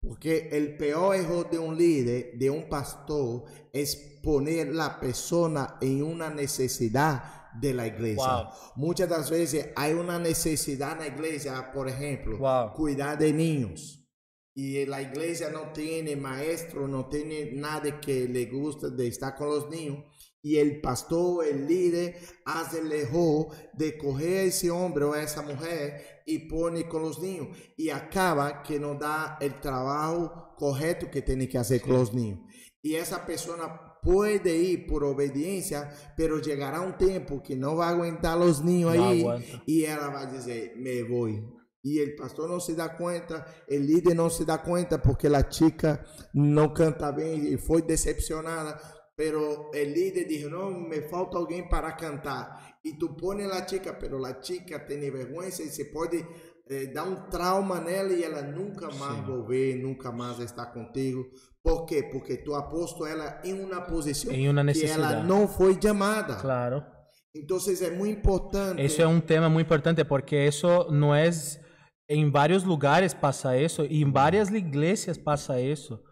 Porque 0.00 0.48
el 0.50 0.76
peor 0.76 1.14
error 1.14 1.48
de 1.48 1.56
un 1.56 1.78
líder, 1.78 2.36
de 2.36 2.50
un 2.50 2.68
pastor, 2.68 3.44
es 3.72 3.94
poner 4.24 4.74
la 4.74 4.98
persona 4.98 5.76
en 5.80 6.02
una 6.02 6.30
necesidad 6.30 7.52
de 7.54 7.72
la 7.72 7.86
iglesia. 7.86 8.26
Wow. 8.26 8.46
Muchas 8.74 9.30
veces 9.30 9.68
hay 9.76 9.92
una 9.92 10.18
necesidad 10.18 10.94
en 10.94 10.98
la 10.98 11.06
iglesia, 11.06 11.70
por 11.72 11.88
ejemplo, 11.88 12.36
Wow. 12.36 12.72
cuidar 12.72 13.16
de 13.16 13.32
niños. 13.32 14.04
Y 14.52 14.84
la 14.84 15.00
iglesia 15.00 15.48
no 15.48 15.72
tiene 15.72 16.16
maestro, 16.16 16.88
no 16.88 17.06
tiene 17.06 17.52
nadie 17.52 18.00
que 18.00 18.26
le 18.28 18.46
guste 18.46 18.90
de 18.90 19.06
estar 19.06 19.36
con 19.36 19.46
los 19.46 19.70
niños. 19.70 20.04
Y 20.44 20.58
el 20.58 20.82
pastor, 20.82 21.46
el 21.46 21.66
líder, 21.66 22.16
hace 22.44 22.80
el 22.80 22.90
de 22.90 23.96
coger 23.96 24.36
a 24.36 24.42
ese 24.42 24.70
hombre 24.70 25.04
o 25.06 25.14
a 25.14 25.22
esa 25.22 25.40
mujer 25.40 26.22
y 26.26 26.40
pone 26.40 26.86
con 26.86 27.00
los 27.00 27.18
niños. 27.18 27.48
Y 27.78 27.88
acaba 27.88 28.62
que 28.62 28.78
no 28.78 28.94
da 28.94 29.38
el 29.40 29.58
trabajo 29.58 30.54
correcto 30.54 31.10
que 31.10 31.22
tiene 31.22 31.48
que 31.48 31.56
hacer 31.56 31.80
con 31.80 31.94
los 31.94 32.12
niños. 32.12 32.40
Y 32.82 32.94
esa 32.94 33.24
persona 33.24 33.98
puede 34.02 34.54
ir 34.54 34.86
por 34.86 35.02
obediencia, 35.02 35.90
pero 36.14 36.38
llegará 36.38 36.82
un 36.82 36.98
tiempo 36.98 37.42
que 37.42 37.56
no 37.56 37.76
va 37.76 37.88
a 37.88 37.90
aguantar 37.92 38.38
los 38.38 38.62
niños 38.62 38.94
No 38.94 39.08
ahí 39.08 39.20
aguanta. 39.22 39.62
y 39.64 39.84
ella 39.84 40.08
va 40.08 40.20
a 40.20 40.26
decir, 40.26 40.74
me 40.76 41.02
voy. 41.04 41.42
Y 41.82 41.98
el 42.00 42.14
pastor 42.14 42.48
no 42.48 42.60
se 42.60 42.74
da 42.74 42.96
cuenta, 42.96 43.46
el 43.66 43.86
líder 43.86 44.16
no 44.16 44.30
se 44.30 44.44
da 44.44 44.62
cuenta 44.62 45.02
porque 45.02 45.28
la 45.28 45.48
chica 45.48 46.04
no 46.32 46.72
canta 46.72 47.12
bien 47.12 47.46
y 47.46 47.56
fue 47.56 47.82
decepcionada. 47.82 48.78
Pero 49.16 49.70
el 49.72 49.92
líder 49.92 50.26
dijo, 50.26 50.48
no, 50.48 50.70
me 50.70 51.02
falta 51.02 51.38
alguien 51.38 51.68
para 51.68 51.96
cantar. 51.96 52.78
Y 52.82 52.98
tú 52.98 53.16
pones 53.16 53.46
la 53.46 53.64
chica, 53.64 53.96
pero 53.98 54.18
la 54.18 54.40
chica 54.40 54.84
tiene 54.84 55.10
vergüenza 55.10 55.62
y 55.62 55.68
se 55.68 55.86
puede 55.86 56.26
eh, 56.68 56.90
dar 56.92 57.08
un 57.08 57.28
trauma 57.30 57.80
nela 57.80 58.12
y 58.12 58.22
ela 58.22 58.42
nunca 58.42 58.88
más 58.88 59.26
volver, 59.26 59.76
nunca 59.76 60.10
más 60.10 60.40
estar 60.40 60.72
contigo. 60.72 61.26
¿Por 61.62 61.86
qué? 61.86 62.10
Porque 62.12 62.38
tú 62.38 62.56
has 62.56 62.64
puesto 62.70 63.06
ela 63.06 63.40
en 63.44 63.64
una 63.64 63.86
posición 63.86 64.34
En 64.34 64.48
una 64.48 64.72
que 64.72 64.90
ela 64.90 65.22
no 65.22 65.46
fue 65.46 65.78
llamada. 65.78 66.38
Claro. 66.40 66.84
Entonces 67.32 67.80
es 67.82 67.96
muy 67.96 68.10
importante. 68.10 68.84
Eso 68.84 69.02
es 69.02 69.08
un 69.08 69.22
tema 69.22 69.48
muy 69.48 69.62
importante 69.62 70.04
porque 70.04 70.46
eso 70.46 70.88
no 70.90 71.16
es 71.16 71.60
en 72.06 72.30
varios 72.32 72.64
lugares 72.64 73.14
pasa 73.14 73.56
eso 73.56 73.84
y 73.84 74.02
en 74.02 74.12
varias 74.12 74.50
iglesias 74.50 75.18
pasa 75.18 75.58
eso. 75.58 76.02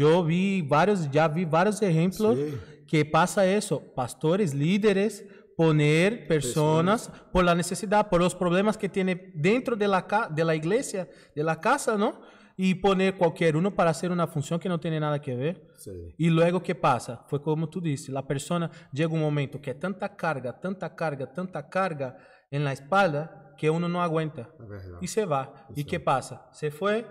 Yo 0.00 0.24
vi 0.24 0.62
varios, 0.62 1.00
ya 1.10 1.28
vi 1.28 1.44
varios 1.44 1.80
ejemplos 1.82 2.36
Sí. 2.38 2.84
que 2.90 3.04
pasa 3.04 3.40
eso, 3.44 3.76
pastores, 3.94 4.54
líderes 4.54 5.24
poner 5.56 6.26
personas 6.26 7.10
por 7.32 7.44
la 7.44 7.54
necesidad, 7.54 8.08
por 8.08 8.20
los 8.20 8.34
problemas 8.34 8.76
que 8.78 8.88
tiene 8.88 9.30
dentro 9.34 9.76
de 9.76 9.86
la 9.86 10.00
de 10.30 10.44
la 10.44 10.54
iglesia, 10.54 11.02
de 11.36 11.42
la 11.44 11.56
casa, 11.60 11.96
¿no? 11.96 12.10
Y 12.56 12.74
poner 12.74 13.16
cualquier 13.16 13.56
uno 13.56 13.70
para 13.74 13.90
hacer 13.90 14.10
una 14.10 14.26
función 14.26 14.58
que 14.60 14.68
no 14.68 14.78
tiene 14.78 14.98
nada 15.00 15.18
que 15.20 15.34
ver. 15.34 15.54
Sí. 15.76 15.90
E 16.18 16.28
logo 16.30 16.60
que 16.62 16.74
passa? 16.74 17.12
Foi 17.28 17.38
como 17.40 17.66
tu 17.68 17.80
disse, 17.80 18.10
a 18.16 18.22
persona 18.22 18.70
chega 18.94 19.14
um 19.14 19.20
momento 19.20 19.58
que 19.60 19.72
tanta 19.74 20.08
carga, 20.08 20.52
tanta 20.52 20.88
carga, 20.94 21.26
tanta 21.26 21.62
carga 21.62 22.16
em 22.52 22.60
la 22.62 22.72
espalda 22.72 23.30
que 23.56 23.68
uno 23.70 23.86
não 23.88 24.00
aguenta 24.00 24.42
Es 24.58 24.68
verdad. 24.68 24.98
e 25.02 25.06
se 25.08 25.24
vai. 25.26 25.46
E 25.76 25.84
que 25.84 25.98
passa? 25.98 26.40
Se 26.52 26.70
foi, 26.70 27.04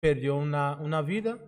perdeu 0.00 0.36
uma, 0.38 0.76
uma 0.80 1.02
vida 1.02 1.38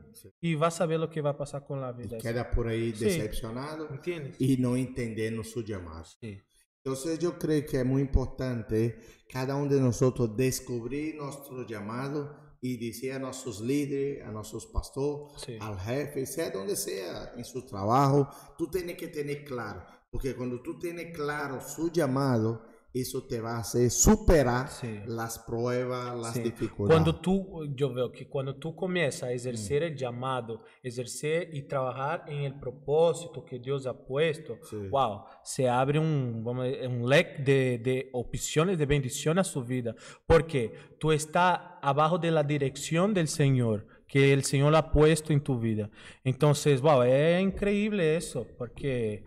e 0.43 0.55
vai 0.57 0.71
saber 0.71 1.01
o 1.01 1.09
que 1.09 1.23
vai 1.23 1.35
passar 1.35 1.61
com 1.61 1.75
a 1.77 1.93
vida. 1.93 2.19
Queda 2.19 2.45
por 2.51 2.71
Sí. 2.71 2.93
decepcionado 2.93 3.89
Entende? 3.93 4.35
y 4.39 4.57
no 4.57 4.77
entendiendo 4.77 5.45
su 5.45 5.63
llamado. 5.63 6.05
Sim. 6.05 6.41
Entonces 6.83 7.19
yo 7.19 7.39
creo 7.39 7.65
que 7.67 7.79
es 7.81 7.85
muy 7.87 8.01
importante 8.03 8.99
cada 9.31 9.55
uno 9.55 9.73
de 9.73 9.81
nosotros 9.81 10.35
descubrir 10.37 11.15
nuestro 11.17 11.67
llamado 11.67 12.35
y 12.63 12.77
decir 12.77 13.13
a 13.13 13.19
nuestros 13.19 13.61
líderes, 13.61 14.27
a 14.27 14.31
nuestros 14.31 14.67
pastores, 14.67 15.41
Sí. 15.43 15.57
al 15.61 15.79
jefe, 15.79 16.27
sea 16.27 16.51
donde 16.51 16.77
sea, 16.77 17.33
en 17.37 17.45
su 17.45 17.65
trabajo, 17.67 18.29
tú 18.59 18.69
tienes 18.71 18.97
que 18.97 19.09
tener 19.09 19.45
claro, 19.45 19.83
porque 20.11 20.35
cuando 20.35 20.61
tú 20.61 20.79
tienes 20.79 21.15
claro 21.15 21.61
su 21.61 21.91
llamado, 21.91 22.65
eso 22.93 23.25
te 23.25 23.41
va 23.41 23.57
a 23.57 23.61
hacer 23.61 23.91
superar 23.91 24.69
sí. 24.69 25.01
las 25.07 25.39
pruebas, 25.39 26.17
las 26.19 26.35
sí. 26.35 26.41
dificultades. 26.41 26.89
Cuando 26.89 27.21
tú, 27.21 27.73
yo 27.75 27.93
veo 27.93 28.11
que 28.11 28.29
cuando 28.29 28.57
tú 28.57 28.75
comienzas 28.75 29.25
a 29.25 29.33
ejercer 29.33 29.83
mm. 29.83 29.87
el 29.87 29.97
llamado, 29.97 30.65
ejercer 30.83 31.51
y 31.53 31.63
trabajar 31.63 32.25
en 32.27 32.43
el 32.43 32.59
propósito 32.59 33.45
que 33.45 33.59
Dios 33.59 33.87
ha 33.87 33.95
puesto, 33.95 34.59
sí. 34.69 34.77
wow, 34.91 35.23
se 35.45 35.69
abre 35.69 35.99
un, 35.99 36.43
un 36.45 37.09
leque 37.09 37.43
de, 37.43 37.79
de, 37.79 38.11
opciones, 38.13 38.77
de 38.77 38.87
bendición 38.87 39.39
a 39.39 39.45
su 39.45 39.65
vida, 39.65 39.95
porque 40.27 40.73
tú 40.99 41.13
estás 41.13 41.61
abajo 41.81 42.19
de 42.19 42.31
la 42.31 42.43
dirección 42.43 43.15
del 43.15 43.29
Señor 43.29 43.87
que 44.09 44.33
el 44.33 44.43
Señor 44.43 44.75
ha 44.75 44.91
puesto 44.91 45.33
en 45.33 45.41
tu 45.41 45.61
vida. 45.61 45.89
Entonces, 46.25 46.81
wow, 46.81 47.03
es 47.03 47.41
increíble 47.41 48.17
eso, 48.17 48.45
porque 48.59 49.25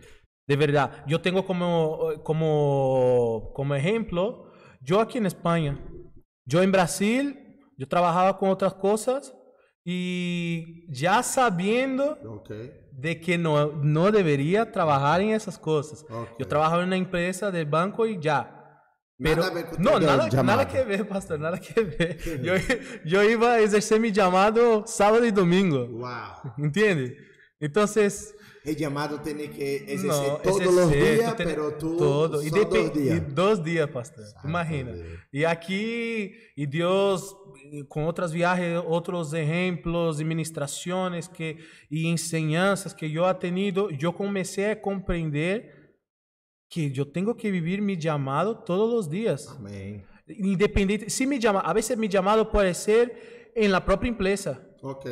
de 0.48 0.56
verdad, 0.56 1.04
yo 1.08 1.22
tengo 1.22 1.46
como, 1.46 2.22
como, 2.24 3.52
como 3.56 3.76
ejemplo, 3.76 4.52
yo 4.82 5.00
aquí 5.00 5.18
en 5.18 5.26
España, 5.26 5.80
yo 6.46 6.62
en 6.62 6.72
Brasil, 6.72 7.40
yo 7.78 7.88
trabajaba 7.88 8.38
con 8.38 8.50
otras 8.50 8.74
cosas 8.74 9.34
y 9.86 10.86
ya 10.94 11.22
sabiendo 11.24 12.18
Ok, 12.26 12.52
de 12.92 13.20
que 13.20 13.38
no, 13.38 13.68
no 13.74 14.12
debería 14.12 14.72
trabajar 14.72 15.22
en 15.22 15.30
esas 15.30 15.58
cosas. 15.58 16.06
Yo 16.40 16.48
trabajaba 16.48 16.82
en 16.82 16.88
una 16.88 16.98
empresa 16.98 17.52
de 17.52 17.66
banco 17.66 18.06
y 18.06 18.20
ya. 18.20 18.60
Pero, 19.18 19.44
Nada 19.44 19.72
no, 19.78 20.00
nada, 20.00 20.44
nada 20.44 20.68
que 20.68 20.84
ver, 20.84 21.08
pastor, 21.08 21.40
nada 21.40 21.60
que 21.60 21.82
ver. 21.82 22.42
Yo, 22.44 22.54
yo 23.06 23.24
iba 23.24 23.54
a 23.54 23.60
ejercer 23.60 24.00
mi 24.00 24.12
llamado 24.12 24.86
sábado 24.88 25.24
y 25.26 25.32
domingo, 25.32 25.88
Wow. 25.88 26.54
¿entiende? 26.58 27.16
Entonces, 27.60 28.36
El 28.66 28.76
llamado 28.78 29.20
tiene 29.20 29.50
que 29.50 29.76
ejercer 29.76 30.06
no, 30.06 30.38
todos 30.38 30.62
exercer, 30.62 30.68
tú 30.68 30.90
días, 31.18 31.36
tienes- 31.36 31.54
pero 31.56 31.74
tú 31.78 31.98
todo. 31.98 32.42
Só 32.42 32.56
depe- 32.56 32.84
dos 32.86 32.94
días. 32.94 33.18
y 33.18 33.34
dos 33.34 33.64
días, 33.64 33.90
pastor. 33.90 34.26
Santo 34.26 34.48
Imagina. 34.48 34.92
Deus. 34.94 35.20
Y 35.32 35.44
aquí, 35.44 36.32
y 36.56 36.66
Dios, 36.66 37.36
y 37.72 37.84
con 37.88 38.06
otras 38.06 38.32
viajes, 38.32 38.80
otros 38.88 39.34
ejemplos 39.34 40.22
y 40.22 40.26
ministraciones 40.26 41.28
que, 41.28 41.58
y 41.90 42.10
enseñanzas 42.10 42.94
que 42.96 43.08
he 43.08 43.34
tenido, 43.36 43.90
yo 43.90 44.16
comencé 44.16 44.70
a 44.72 44.82
comprender 44.82 45.98
que 46.70 46.90
yo 46.90 47.08
tengo 47.12 47.36
que 47.36 47.52
vivir 47.52 47.82
mi 47.82 47.98
llamado 47.98 48.64
todos 48.64 48.92
los 48.92 49.10
días. 49.10 49.48
Amén. 49.58 50.06
Independiente, 50.28 51.10
si 51.10 51.28
mi 51.28 51.38
llama, 51.38 51.60
a 51.60 51.74
veces 51.74 51.98
mi 51.98 52.08
llamado 52.08 52.50
puede 52.50 52.74
ser 52.74 53.52
en 53.56 53.72
la 53.74 53.84
propia 53.84 54.08
empresa. 54.08 54.60
Ok, 54.82 55.06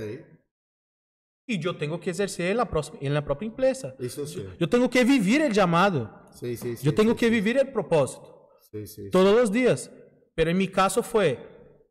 E 1.47 1.59
eu 1.63 1.73
tenho 1.73 1.97
que 1.99 2.09
exercer 2.09 2.55
na, 2.55 2.65
próxima, 2.65 2.97
na 3.09 3.21
própria 3.21 3.47
empresa. 3.47 3.95
Isso 3.99 4.25
sim. 4.27 4.47
Eu 4.59 4.67
tenho 4.67 4.87
que 4.87 5.03
viver 5.03 5.49
o 5.49 5.53
chamado. 5.53 6.09
Sim, 6.31 6.55
sim, 6.55 6.75
sim, 6.75 6.87
eu 6.87 6.93
tenho 6.93 7.15
que 7.15 7.29
viver 7.29 7.57
o 7.57 7.71
propósito. 7.71 8.31
Todos 9.11 9.43
os 9.43 9.49
dias. 9.49 9.91
Mas 10.37 10.47
em 10.47 10.53
meu 10.53 10.71
caso 10.71 11.03
foi: 11.03 11.37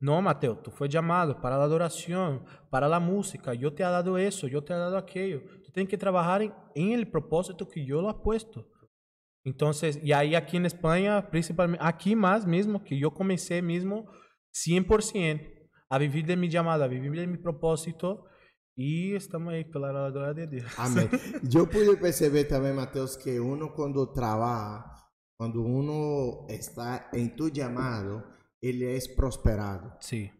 não, 0.00 0.22
Mateo, 0.22 0.56
tu 0.56 0.70
foi 0.70 0.90
chamado 0.90 1.34
para 1.36 1.56
a 1.56 1.64
adoração, 1.64 2.42
para 2.70 2.86
a 2.86 2.98
música. 2.98 3.54
Eu 3.54 3.70
te 3.70 3.82
he 3.82 3.84
dado 3.84 4.18
isso, 4.18 4.48
eu 4.48 4.62
te 4.62 4.72
he 4.72 4.76
dado 4.76 4.96
aquilo. 4.96 5.42
Tu 5.62 5.72
tem 5.72 5.86
que 5.86 5.98
trabalhar 5.98 6.40
em, 6.40 6.52
em 6.74 6.94
el 6.94 7.04
propósito 7.06 7.66
que 7.66 7.86
eu 7.86 8.00
lo 8.00 8.14
puesto. 8.14 8.64
Então, 9.44 9.70
e 10.02 10.12
aí 10.12 10.34
aqui 10.34 10.58
na 10.58 10.66
Espanha, 10.66 11.22
principalmente, 11.22 11.80
aqui 11.80 12.14
mais 12.14 12.44
mesmo, 12.44 12.80
que 12.80 12.98
eu 13.00 13.10
comecei 13.10 13.60
mesmo 13.60 14.06
100% 14.54 15.40
a 15.88 15.98
viver 15.98 16.22
de 16.22 16.36
minha 16.36 16.50
chamada, 16.50 16.84
a 16.84 16.88
viver 16.88 17.10
de 17.10 17.26
meu 17.26 17.40
propósito. 17.40 18.18
Y 18.82 19.14
estamos 19.14 19.52
ahí, 19.52 19.62
pela 19.66 20.10
gloria 20.10 20.32
de 20.32 20.46
Dios. 20.46 20.72
Amém. 20.78 21.06
Eu 21.54 21.66
pude 21.66 21.98
perceber 21.98 22.44
também, 22.44 22.72
Mateus, 22.72 23.14
que 23.14 23.38
uno 23.38 23.74
quando 23.74 24.06
trabalha, 24.06 24.86
quando 25.36 25.62
uno 25.62 26.46
está 26.48 27.10
em 27.12 27.28
tu 27.28 27.54
chamado, 27.54 28.24
ele 28.62 28.86
é 28.86 28.98
prosperado. 29.14 29.92
Sí, 30.00 30.30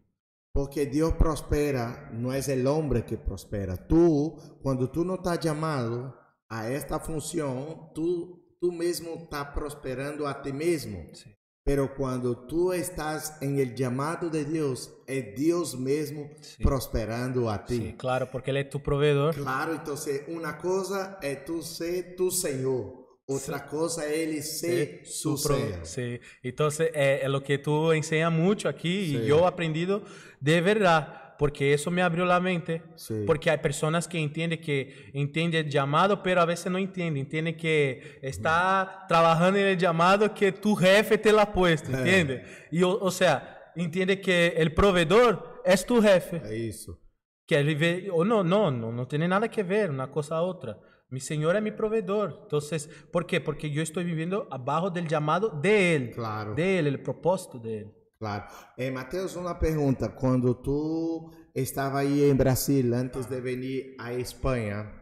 Porque 0.55 0.87
Deus 0.87 1.12
prospera, 1.16 2.11
não 2.14 2.33
é 2.33 2.40
o 2.40 2.79
homem 2.79 3.03
que 3.03 3.18
prospera. 3.18 3.76
Tu, 3.76 4.35
quando 4.62 4.88
tu 4.88 5.05
não 5.05 5.16
está 5.16 5.38
chamado 5.38 6.11
a 6.48 6.64
esta 6.64 6.98
função, 6.98 7.92
tu, 7.94 8.42
tu 8.59 8.72
mesmo 8.72 9.16
está 9.16 9.44
prosperando 9.44 10.26
a 10.26 10.33
ti 10.33 10.50
mesmo. 10.50 11.14
sí. 11.14 11.39
Pero 11.62 11.94
quando 11.94 12.46
tu 12.46 12.73
estás 12.73 13.37
em 13.42 13.59
el 13.61 13.75
chamado 13.75 14.31
de 14.31 14.44
Deus, 14.44 14.90
é 15.07 15.20
Deus 15.20 15.75
mesmo 15.75 16.31
Sí. 16.40 16.62
prosperando 16.62 17.51
a 17.51 17.59
ti. 17.64 17.77
Sí, 17.77 17.94
claro, 17.99 18.29
porque 18.31 18.51
Él 18.51 18.57
es 18.57 18.70
tu 18.70 18.81
proveedor. 18.81 19.35
Claro, 19.35 19.75
então 19.75 19.94
uma 20.29 20.55
coisa 20.55 21.18
é 21.23 21.35
tu 21.37 21.62
ser 21.62 22.16
tu 22.16 22.31
Senhor, 22.31 23.07
outra 23.29 23.61
coisa 23.61 24.05
é 24.05 24.23
ele 24.23 24.42
ser 24.42 25.03
su 25.05 25.37
Su 25.37 25.49
pro- 25.49 25.57
Senhor. 25.57 25.87
Sí. 25.87 26.20
Entonces, 26.42 26.90
eh, 26.94 27.20
es 27.23 27.29
lo 27.31 27.42
que 27.42 27.59
tú 27.59 27.92
enseñas 27.92 28.33
mucho 28.33 28.66
aquí 28.68 29.07
Sí. 29.09 29.16
y 29.18 29.27
yo 29.27 29.40
he 29.40 29.46
aprendido 29.46 30.03
de 30.40 30.61
verdad. 30.62 31.30
Porque 31.40 31.72
eso 31.72 31.90
me 31.90 32.03
abrió 32.03 32.26
la 32.26 32.38
mente. 32.38 32.83
Sí. 32.96 33.24
Porque 33.26 33.48
hay 33.48 33.57
personas 33.57 34.07
que 34.07 34.18
entienden 34.18 34.61
que 34.61 35.11
entiende 35.14 35.61
el 35.61 35.70
llamado, 35.70 36.22
pero 36.22 36.42
a 36.42 36.44
veces 36.44 36.70
no 36.70 36.76
entienden. 36.76 37.22
Entienden 37.22 37.57
que 37.57 38.18
está 38.20 39.07
trabajando 39.09 39.59
en 39.59 39.68
el 39.68 39.79
llamado 39.79 40.35
que 40.35 40.53
tu 40.53 40.74
jefe 40.74 41.16
te 41.16 41.33
lo 41.33 41.40
ha 41.40 41.50
puesto, 41.50 41.92
¿entiende? 41.96 42.44
Y, 42.70 42.83
o, 42.83 42.90
o 42.90 43.11
sea, 43.11 43.72
entiende 43.74 44.20
que 44.20 44.48
el 44.48 44.74
proveedor 44.74 45.62
es 45.64 45.87
tu 45.87 46.03
jefe. 46.03 46.42
É 46.44 46.55
isso. 46.55 47.00
Que 47.46 47.62
vê, 47.74 48.11
ou 48.11 48.22
não, 48.22 48.44
não, 48.44 48.70
não, 48.70 48.92
não 48.92 49.07
tem 49.07 49.26
nada 49.26 49.48
que 49.48 49.62
ver 49.62 49.88
uma 49.88 50.09
coisa 50.09 50.35
a 50.35 50.42
outra. 50.42 50.79
Mi 51.11 51.20
Senhor 51.20 51.57
é 51.57 51.61
mi 51.62 51.72
proveedor. 51.72 52.40
Entonces, 52.42 52.87
¿por 53.11 53.24
qué? 53.24 53.40
Porque 53.40 53.70
yo 53.70 53.81
estoy 53.81 54.05
viviendo 54.05 54.46
abajo 54.50 54.90
del 54.90 55.09
llamado 55.09 55.48
de 55.48 55.96
Él. 55.96 56.11
Claro. 56.11 56.55
De 56.55 56.81
Él, 56.81 56.87
el 56.87 57.03
propósito 57.03 57.59
de 57.59 57.79
Él. 57.79 58.00
Claro. 58.20 58.44
Eh, 58.76 58.90
Mateus, 58.90 59.35
uma 59.35 59.54
pergunta. 59.54 60.11
Quando 60.11 60.54
tu 60.54 61.33
estava 61.54 62.00
aí 62.00 62.22
em 62.30 62.35
Brasil, 62.35 62.94
antes 62.94 63.24
de 63.24 63.40
vir 63.40 63.96
à 63.98 64.12
Espanha, 64.12 64.92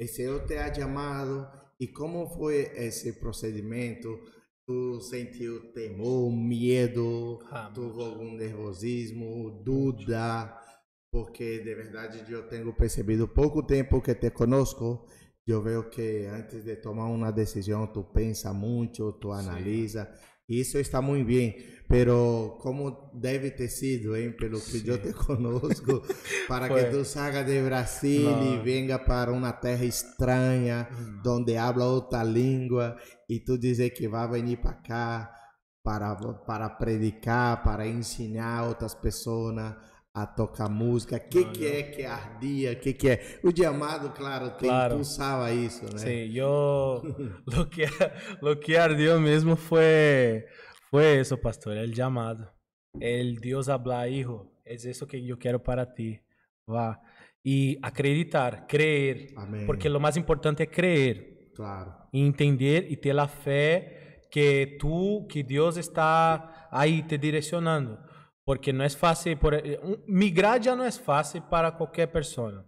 o 0.00 0.06
Senhor 0.06 0.46
te 0.46 0.56
ha 0.56 0.72
chamado 0.72 1.48
e 1.80 1.88
como 1.88 2.28
foi 2.28 2.70
esse 2.76 3.14
procedimento? 3.14 4.08
Tu 4.64 5.00
sentiu 5.00 5.72
temor, 5.72 6.30
medo, 6.30 7.40
Ah, 7.50 7.72
algum 7.74 8.36
nervosismo, 8.36 9.60
dúvida? 9.64 10.56
Porque 11.10 11.58
de 11.64 11.74
verdade 11.74 12.24
eu 12.32 12.46
tenho 12.46 12.72
percebido 12.72 13.26
pouco 13.26 13.64
tempo 13.64 14.00
que 14.00 14.14
te 14.14 14.30
conosco, 14.30 15.08
eu 15.44 15.60
vejo 15.60 15.90
que 15.90 16.26
antes 16.26 16.62
de 16.64 16.76
tomar 16.76 17.06
uma 17.06 17.32
decisão 17.32 17.88
tu 17.88 18.04
pensa 18.04 18.52
muito, 18.52 19.12
tu 19.14 19.32
analisa, 19.32 20.02
e 20.04 20.29
isso 20.50 20.78
está 20.78 21.00
muito 21.00 21.26
bem. 21.26 21.56
Pero 21.88 22.56
como 22.60 23.10
deve 23.12 23.50
ter 23.50 23.68
sido, 23.68 24.16
hein, 24.16 24.32
pelo 24.32 24.60
que 24.60 24.86
eu 24.88 24.98
te 24.98 25.12
conosco, 25.26 26.02
para 26.46 26.68
que 26.68 26.84
tu 26.84 27.04
saia 27.04 27.42
de 27.42 27.60
Brasil 27.62 28.30
e 28.30 28.56
Não. 28.56 28.62
venga 28.62 28.96
para 28.96 29.32
uma 29.32 29.52
terra 29.52 29.84
estranha, 29.84 30.88
donde 31.22 31.56
habla 31.56 31.86
outra 31.86 32.22
língua, 32.22 32.96
e 33.28 33.40
tu 33.40 33.58
dizer 33.58 33.90
que 33.90 34.06
vai 34.06 34.40
vir 34.40 34.58
para 34.58 34.74
cá 34.74 35.34
para, 35.82 36.14
para 36.14 36.70
predicar, 36.70 37.62
para 37.62 37.86
ensinar 37.86 38.68
outras 38.68 38.94
pessoas 38.94 39.74
a 40.14 40.26
tocar 40.26 40.68
música. 40.68 41.16
O 41.16 41.28
que, 41.28 41.44
que 41.52 41.66
é 41.66 41.82
que 41.84 42.04
ardia? 42.04 42.72
O 42.72 42.76
que, 42.80 42.94
que 42.94 43.08
é? 43.10 43.40
O 43.44 43.50
chamado, 43.56 44.12
claro, 44.12 44.50
te 44.56 44.64
Claro. 44.66 44.94
impulsava 44.94 45.52
isso, 45.52 45.84
né? 45.84 45.98
Sí, 45.98 46.32
yo 46.32 47.02
lo 47.46 47.68
que, 47.70 47.86
lo 48.40 48.58
que 48.58 48.76
ardió 48.76 49.20
mismo 49.20 49.56
fue, 49.56 50.46
fue 50.90 51.20
eso, 51.20 51.38
pastor, 51.40 51.76
el 51.76 51.94
llamado. 51.94 52.52
El 52.98 53.36
Dios 53.40 53.68
habla, 53.68 54.08
hijo, 54.08 54.52
es 54.64 54.84
eso 54.84 55.06
que 55.06 55.22
yo 55.22 55.38
quiero 55.38 55.62
para 55.62 55.94
ti. 55.94 56.20
Va. 56.68 57.00
Y 57.42 57.78
acreditar, 57.82 58.66
creer, 58.66 59.28
Amém. 59.36 59.64
porque 59.66 59.88
lo 59.88 60.00
más 60.00 60.16
importante 60.16 60.64
es 60.64 60.70
creer. 60.70 61.50
Claro. 61.54 61.94
e 62.12 62.18
entender 62.26 62.86
e 62.90 62.96
ter 62.96 63.16
a 63.18 63.28
fé 63.28 64.26
que 64.30 64.76
tu, 64.80 65.26
que 65.28 65.44
Deus 65.44 65.76
está 65.76 66.68
aí 66.70 67.02
te 67.02 67.18
direcionando. 67.18 67.98
Porque 68.50 68.72
não 68.72 68.84
é 68.84 68.88
fácil, 68.90 69.36
por, 69.36 69.54
um- 69.54 69.98
migrar 70.08 70.60
já 70.60 70.74
não 70.74 70.84
é 70.84 70.90
fácil 70.90 71.40
para 71.42 71.70
qualquer 71.70 72.08
pessoa. 72.08 72.64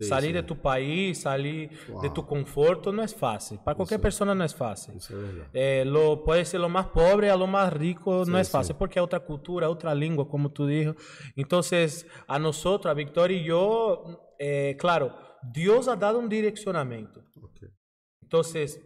Sí, 0.00 0.08
salir 0.08 0.30
sí. 0.30 0.32
de 0.32 0.42
tu 0.42 0.56
país, 0.56 1.18
salir 1.18 1.68
de 1.68 1.92
Wow. 1.92 2.12
tu 2.12 2.22
conforto 2.24 2.90
não 2.90 3.04
é 3.04 3.08
fácil. 3.08 3.56
Para 3.64 3.76
qualquer 3.76 3.96
Isso. 4.00 4.02
pessoa 4.02 4.34
não 4.34 4.44
é 4.44 4.48
fácil. 4.48 4.96
Isso 4.96 5.12
é 5.12 5.16
verdade. 5.16 5.48
Eh, 5.54 5.84
lo, 5.84 6.24
puede 6.24 6.44
ser 6.44 6.58
lo 6.60 6.68
más 6.68 6.86
pobre 6.86 7.30
a 7.30 7.36
lo 7.36 7.46
más 7.46 7.72
rico, 7.72 8.24
no 8.26 8.36
Sí, 8.36 8.40
es 8.40 8.50
fácil, 8.50 8.74
porque 8.76 8.98
es 8.98 9.04
otra 9.04 9.20
cultura, 9.20 9.68
otra 9.70 9.94
lengua, 9.94 10.26
como 10.28 10.50
tú 10.50 10.66
dijo. 10.66 10.96
Entonces, 11.36 12.04
a 12.26 12.36
nosotros, 12.40 12.90
a 12.90 12.94
Victoria 12.94 13.36
y 13.38 13.44
yo, 13.44 14.34
eh, 14.40 14.76
claro, 14.76 15.14
Dios 15.40 15.86
ha 15.86 15.94
dado 15.94 16.18
un 16.18 16.28
direccionamiento. 16.28 17.20
Ok. 17.40 17.58
Entonces, 18.22 18.80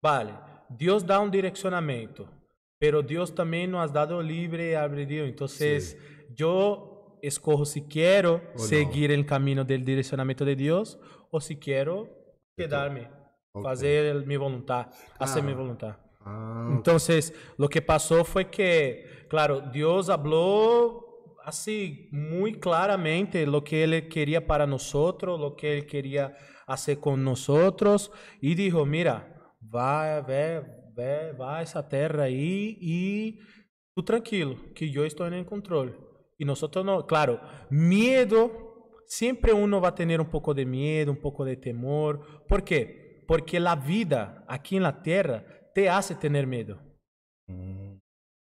vale, 0.00 0.34
Dios 0.68 1.04
da 1.04 1.18
un 1.18 1.32
direccionamiento, 1.32 2.28
pero 2.78 3.02
Dios 3.02 3.34
también 3.34 3.70
nos 3.70 3.88
ha 3.90 3.92
dado 3.92 4.22
libre 4.22 4.76
albedrío. 4.76 5.24
Entonces, 5.24 5.96
yo 6.34 7.18
escojo 7.22 7.64
si 7.64 7.82
quiero 7.82 8.40
seguir 8.56 9.10
el 9.10 9.26
camino 9.26 9.64
del 9.64 9.84
direccionamiento 9.84 10.44
de 10.44 10.54
Dios 10.56 10.98
o 11.30 11.40
si 11.40 11.56
quiero 11.56 12.08
quedarme, 12.56 13.10
Ok. 13.52 13.64
fazer 13.64 14.26
mi 14.26 14.36
voluntad, 14.36 14.88
hacer 15.18 15.42
mi 15.42 15.48
Claro. 15.52 15.62
voluntad. 15.62 15.96
Ah, 16.20 16.68
Entonces, 16.70 17.34
lo 17.56 17.68
que 17.68 17.82
pasó 17.82 18.24
fue 18.24 18.50
que, 18.50 19.26
claro, 19.28 19.60
Dios 19.72 20.08
habló 20.10 21.36
así 21.44 22.08
muy 22.12 22.60
claramente 22.60 23.46
lo 23.46 23.64
que 23.64 23.82
Él 23.84 24.08
quería 24.08 24.46
para 24.46 24.66
nosotros, 24.66 25.40
lo 25.40 25.56
que 25.56 25.78
Él 25.78 25.86
quería 25.86 26.36
hacer 26.66 27.00
con 27.00 27.24
nosotros, 27.24 28.12
y 28.40 28.54
dijo, 28.54 28.84
mira, 28.84 29.34
va, 29.74 30.20
ve, 30.20 30.60
ve, 30.60 30.77
va 30.98 31.58
a 31.58 31.62
esa 31.62 31.88
tierra 31.88 32.24
ahí 32.24 32.76
y 32.80 33.38
tú 33.94 34.02
tranquilo, 34.04 34.56
que 34.74 34.90
yo 34.90 35.04
estoy 35.04 35.28
en 35.28 35.34
el 35.34 35.46
control. 35.46 35.96
Y 36.38 36.44
nosotros 36.44 36.84
no, 36.84 37.06
claro, 37.06 37.40
miedo, 37.70 38.90
siempre 39.06 39.52
uno 39.52 39.80
va 39.80 39.88
a 39.88 39.94
tener 39.94 40.20
un 40.20 40.30
poco 40.30 40.54
de 40.54 40.64
miedo, 40.66 41.10
un 41.10 41.20
poco 41.20 41.44
de 41.44 41.56
temor. 41.56 42.46
¿Por 42.46 42.62
qué? 42.64 43.24
Porque 43.26 43.58
la 43.60 43.74
vida 43.76 44.44
aquí 44.48 44.76
en 44.76 44.82
la 44.84 45.02
tierra 45.02 45.44
te 45.74 45.88
hace 45.88 46.14
tener 46.14 46.46
miedo. 46.46 46.80
hum, 47.48 47.98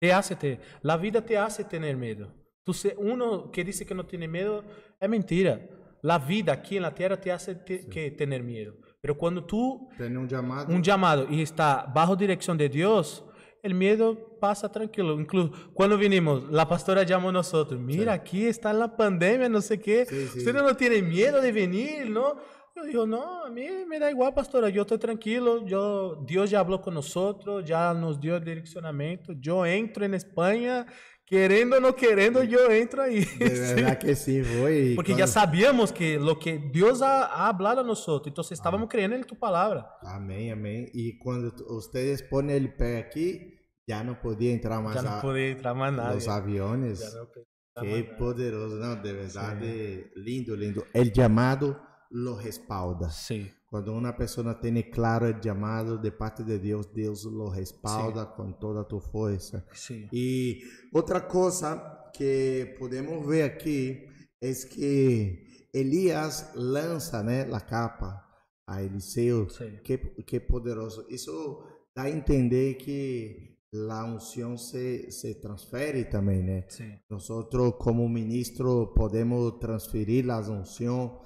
Te 0.02 0.14
hace 0.14 0.36
te- 0.36 0.60
la 0.82 0.96
vida 0.98 1.26
te 1.26 1.38
hace 1.38 1.64
tener 1.66 1.98
miedo. 1.98 2.34
Tú 2.64 2.74
se- 2.74 2.96
uno 2.98 3.52
que 3.52 3.64
dice 3.66 3.86
que 3.86 3.94
no 3.96 4.06
tiene 4.06 4.28
miedo 4.28 4.64
es 5.00 5.10
mentira. 5.10 5.60
La 6.02 6.18
vida 6.20 6.54
aquí 6.54 6.78
en 6.78 6.84
la 6.84 6.94
tierra 6.96 7.20
te 7.20 7.32
hace 7.32 7.56
te- 7.56 7.90
que 7.90 8.12
tener 8.12 8.42
miedo. 8.44 8.76
Pero 9.02 9.18
cuando 9.18 9.44
tú 9.44 9.90
tem 9.98 10.18
um 10.18 10.28
chamado. 10.28 10.74
un 10.74 10.84
llamado 10.84 11.28
y 11.30 11.42
está 11.42 11.86
bajo 11.94 12.16
dirección 12.16 12.58
de 12.58 12.68
Dios, 12.68 13.24
el 13.64 13.74
miedo 13.74 14.38
pasa 14.40 14.70
tranquilo. 14.72 15.20
Incluso 15.20 15.52
cuando 15.74 15.98
vinimos, 15.98 16.50
la 16.50 16.68
pastora 16.68 17.04
llamó 17.04 17.30
a 17.30 17.34
nosotros, 17.34 17.80
mira, 17.80 18.14
aquí 18.14 18.46
está 18.46 18.74
la 18.74 18.96
pandemia, 18.96 19.48
no 19.50 19.62
sé 19.62 19.80
qué. 19.80 20.06
Sí, 20.06 20.28
sí. 20.28 20.40
Usted 20.40 20.54
no 20.54 20.76
tiene 20.76 21.02
miedo 21.02 21.42
de 21.42 21.52
venir, 21.52 22.10
¿no? 22.10 22.38
Yo 22.76 22.84
digo, 22.84 23.08
no, 23.08 23.44
a 23.46 23.50
mí 23.50 23.68
me 23.88 24.00
da 24.00 24.10
igual, 24.10 24.34
pastora, 24.34 24.70
yo 24.70 24.84
estoy 24.84 25.00
tranquilo, 25.00 25.66
yo, 25.66 26.24
Dios 26.26 26.50
ya 26.50 26.60
habló 26.60 26.82
con 26.82 26.94
nosotros, 26.94 27.66
ya 27.66 27.94
nos 27.94 28.20
dio 28.20 28.38
el 28.38 28.44
direccionamiento, 28.44 29.34
yo 29.34 29.66
entro 29.66 30.06
en 30.06 30.14
España, 30.14 30.86
queriendo 31.30 31.78
o 31.78 31.80
no 31.80 31.94
queriendo, 31.94 32.44
yo 32.44 32.72
entro 32.72 33.02
ahí. 33.04 33.24
De 33.24 33.50
verdade 33.50 33.98
que 34.00 34.16
sim, 34.16 34.44
foi. 34.44 34.96
Porque 34.96 35.12
quando- 35.14 35.20
ya 35.20 35.28
sabíamos 35.28 35.92
que 35.92 36.18
lo 36.18 36.38
que 36.40 36.58
Dios 36.58 37.02
ha, 37.02 37.26
ha 37.26 37.48
hablado 37.48 37.82
a 37.82 37.84
nosotros, 37.84 38.28
entonces 38.32 38.54
estábamos 38.58 38.90
creyendo 38.90 39.16
en 39.16 39.24
tu 39.24 39.36
palabra. 39.36 39.86
Amém, 40.02 40.52
amém. 40.52 40.90
E 40.94 41.18
quando 41.20 41.54
vocês 41.68 42.22
põem 42.24 42.50
ele 42.52 42.68
pé 42.70 42.98
aqui, 43.00 43.54
já 43.88 44.04
não 44.04 44.16
podia 44.16 44.52
entrar 44.52 44.82
mais 44.82 44.96
Ya 44.96 45.02
no 45.04 45.10
a- 45.18 45.22
podía 45.22 45.50
entrar 45.52 45.74
más 45.76 45.94
nadie. 45.94 46.18
os 46.18 46.28
aviões. 46.28 47.00
Ya 47.00 47.20
no 47.20 47.28
podía 47.28 47.46
entrar 47.78 47.86
Que 47.86 48.04
poderoso, 48.18 48.76
não, 48.78 48.96
de 49.02 49.14
verdade, 49.14 50.12
lindo, 50.16 50.56
lindo. 50.56 50.84
El 50.94 51.14
chamado 51.14 51.80
lo 52.12 52.36
respalda. 52.36 53.10
Sí, 53.10 53.52
Quando 53.70 53.94
uma 53.94 54.14
pessoa 54.14 54.56
tem 54.56 54.82
claro 54.90 55.28
o 55.28 55.44
chamado 55.44 55.98
de 56.00 56.12
parte 56.12 56.44
de 56.44 56.58
Deus, 56.58 56.88
Deus 56.88 57.24
lo 57.24 57.50
respalda 57.50 58.26
com 58.26 58.52
toda 58.52 58.82
a 58.82 58.84
tua 58.84 59.02
força. 59.02 59.64
sí. 59.74 60.08
E 60.12 60.60
outra 60.92 61.22
coisa 61.22 62.10
que 62.14 62.76
podemos 62.80 63.26
ver 63.28 63.44
aqui 63.44 64.08
é 64.42 64.52
que 64.54 65.68
Elias 65.72 66.52
lança, 66.56 67.22
né, 67.22 67.48
a 67.54 67.62
capa 67.62 68.30
a 68.70 68.84
Eliseu. 68.84 69.50
Sí. 69.50 69.80
Que, 69.84 69.98
que 70.24 70.40
poderoso. 70.40 71.06
Isso 71.10 71.64
dá 71.96 72.04
a 72.04 72.10
entender 72.10 72.76
que 72.76 73.58
a 73.90 74.06
unção 74.06 74.58
se, 74.58 75.12
se 75.12 75.36
transfere 75.36 76.06
também, 76.06 76.44
né? 76.44 76.66
Sí. 76.70 76.84
Nosotros 77.10 77.76
como 77.80 78.08
ministro 78.08 78.94
podemos 78.96 79.60
transferir 79.60 80.26
la 80.26 80.40
unción, 80.40 81.20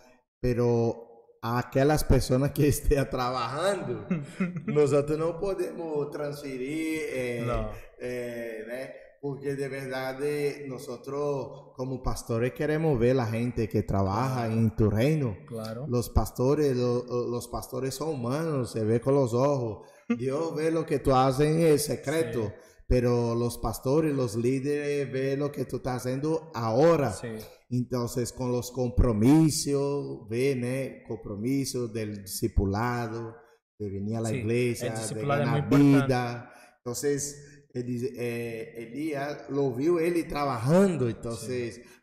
pero 0.43 1.37
a 1.41 1.57
aquellas 1.59 2.03
personas 2.03 2.51
que 2.51 2.67
estén 2.67 3.09
trabajando, 3.09 4.05
nosotros 4.67 5.17
no 5.17 5.39
podemos 5.39 6.11
transferir, 6.11 6.99
eh, 7.13 7.43
No. 7.47 7.69
eh, 7.99 8.63
né? 8.67 8.93
porque 9.21 9.55
de 9.55 9.69
verdad 9.69 10.19
nosotros 10.67 11.71
como 11.77 12.03
pastores 12.03 12.51
queremos 12.51 12.99
ver 12.99 13.15
la 13.15 13.25
gente 13.25 13.69
que 13.69 13.81
trabaja 13.83 14.47
en 14.47 14.75
tu 14.75 14.89
reino. 14.89 15.37
Claro. 15.47 15.85
Los 15.87 16.09
pastores, 16.09 16.75
lo- 16.75 17.05
los 17.29 17.47
pastores 17.47 17.95
son 17.95 18.09
humanos, 18.09 18.71
se 18.71 18.83
ve 18.83 18.99
con 18.99 19.15
los 19.15 19.33
ojos. 19.33 19.87
Dios 20.17 20.53
ve 20.55 20.71
lo 20.71 20.85
que 20.85 20.99
tú 20.99 21.15
haces 21.15 21.47
en 21.47 21.61
el 21.61 21.79
secreto, 21.79 22.47
Sí. 22.47 22.83
pero 22.85 23.33
los 23.33 23.57
pastores, 23.59 24.13
los 24.13 24.35
líderes 24.35 25.09
ven 25.09 25.39
lo 25.39 25.53
que 25.53 25.63
tú 25.63 25.77
estás 25.77 26.01
haciendo 26.05 26.51
ahora. 26.53 27.13
Sí. 27.13 27.29
Entonces, 27.77 28.31
con 28.31 28.51
los 28.51 28.71
compromisos, 28.71 30.29
ve, 30.29 30.55
¿no? 30.55 31.07
Compromisos 31.07 31.91
del 31.91 32.21
discipulado, 32.23 33.35
de 33.79 33.89
venir 33.89 34.17
a 34.17 34.21
la 34.21 34.29
Sí, 34.29 34.35
iglesia, 34.35 34.93
de 34.93 35.25
ganar 35.25 35.67
vida. 35.69 36.53
Entonces, 36.77 37.62
ele, 37.73 38.13
é, 38.17 38.83
Elías 38.83 39.49
lo 39.49 39.73
viu 39.73 39.99
ele 39.99 40.23
trabalhando, 40.23 41.09
então 41.09 41.35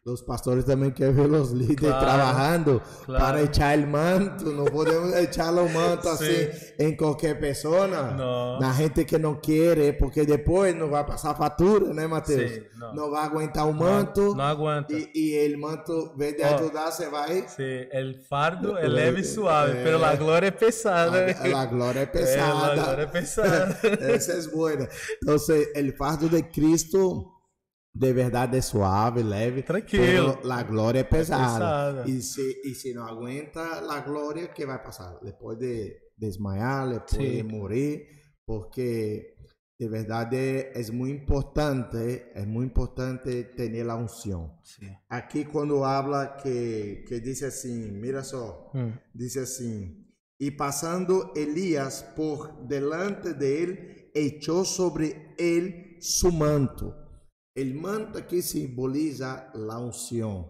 os 0.05 0.21
pastores 0.23 0.65
também 0.65 0.91
querem 0.91 1.15
ver 1.15 1.31
os 1.31 1.53
líderes 1.53 1.91
claro, 1.91 2.05
trabalhando 2.05 2.83
claro. 3.05 3.25
para 3.25 3.43
echar 3.43 3.79
o 3.79 3.87
manto, 3.87 4.47
não 4.47 4.65
podemos 4.65 5.13
echar 5.13 5.53
o 5.53 5.69
manto 5.69 6.09
assim 6.09 6.49
em 6.77 6.97
qualquer 6.97 7.39
pessoa, 7.39 7.87
não. 7.87 8.59
na 8.59 8.73
gente 8.73 9.05
que 9.05 9.17
não 9.17 9.37
quer, 9.37 9.97
porque 9.97 10.25
depois 10.25 10.75
não 10.75 10.89
vai 10.89 11.05
passar 11.05 11.37
fatura, 11.37 11.95
né, 11.95 12.07
Mateus? 12.07 12.63
Não. 12.93 13.11
vai 13.11 13.25
aguentar 13.25 13.69
o 13.69 13.73
manto. 13.73 14.35
Não, 14.35 14.45
aguenta. 14.45 14.93
E, 14.93 15.55
o 15.55 15.61
manto, 15.61 16.15
vem 16.17 16.35
de 16.35 16.43
oh, 16.43 16.47
ajudar, 16.47 16.91
você 16.91 17.09
vai. 17.09 17.47
Sim, 17.47 17.87
o 18.11 18.25
fardo 18.25 18.77
é 18.77 18.89
leve 18.89 19.21
e 19.21 19.25
suave, 19.25 19.79
é, 19.79 19.97
mas 19.97 20.15
a 20.15 20.17
glória 20.17 20.47
é 20.49 20.51
pesada. 20.51 21.27
A, 21.27 21.61
a 21.61 21.67
glória 21.67 22.01
é 22.01 22.07
pesada. 22.07 22.41
É, 22.41 22.73
a 22.73 22.75
glória 22.75 23.03
é 23.03 23.07
pesada. 23.07 23.79
Essa 24.01 24.33
é 24.33 24.43
boa. 24.51 24.89
Então, 25.23 25.39
o 25.63 25.97
fardo 25.97 26.29
de 26.29 26.43
Cristo 26.43 27.41
de 27.93 28.13
verdade 28.13 28.57
é 28.57 28.61
suave, 28.61 29.23
leve. 29.23 29.63
Tranquilo. 29.63 30.39
A 30.49 30.63
glória 30.63 31.01
é 31.01 31.05
pesada. 31.05 31.43
É 31.43 32.03
pesada. 32.03 32.11
E, 32.11 32.23
se, 32.23 32.61
e 32.65 32.75
se 32.75 32.95
não 32.95 33.05
aguenta 33.05 33.61
a 33.61 34.01
glória, 34.01 34.49
que 34.49 34.65
vai 34.65 34.81
passar? 34.83 35.19
Depois 35.23 35.59
de 35.59 35.97
desmaiar, 36.17 36.89
depois 36.89 37.11
Sim. 37.11 37.37
de 37.37 37.43
morrer, 37.43 38.09
porque 38.47 39.35
de 39.79 39.89
verdade 39.89 40.37
é, 40.37 40.73
é 40.79 40.93
muito 40.93 41.23
importante, 41.23 42.23
é 42.35 42.45
muito 42.45 42.71
importante 42.71 43.45
ter 43.57 43.89
a 43.89 43.97
unção. 43.97 44.59
Sim. 44.63 44.95
Aqui 45.09 45.45
quando 45.45 45.83
habla 45.83 46.27
que, 46.27 47.05
que 47.09 47.19
diz 47.19 47.43
assim, 47.43 47.91
mira 47.91 48.23
só, 48.23 48.71
hum. 48.75 48.93
diz 49.15 49.37
assim, 49.37 50.07
e 50.39 50.51
passando 50.51 51.33
Elias 51.35 52.03
por 52.15 52.53
delante 52.67 53.33
de 53.33 54.00
echó 54.15 54.65
sobre 54.65 55.35
él 55.39 55.97
su 56.01 56.33
manto. 56.33 56.97
El 57.55 57.75
manto 57.75 58.19
aquí 58.19 58.43
simboliza 58.43 59.51
la 59.55 59.79
unción. 59.79 60.47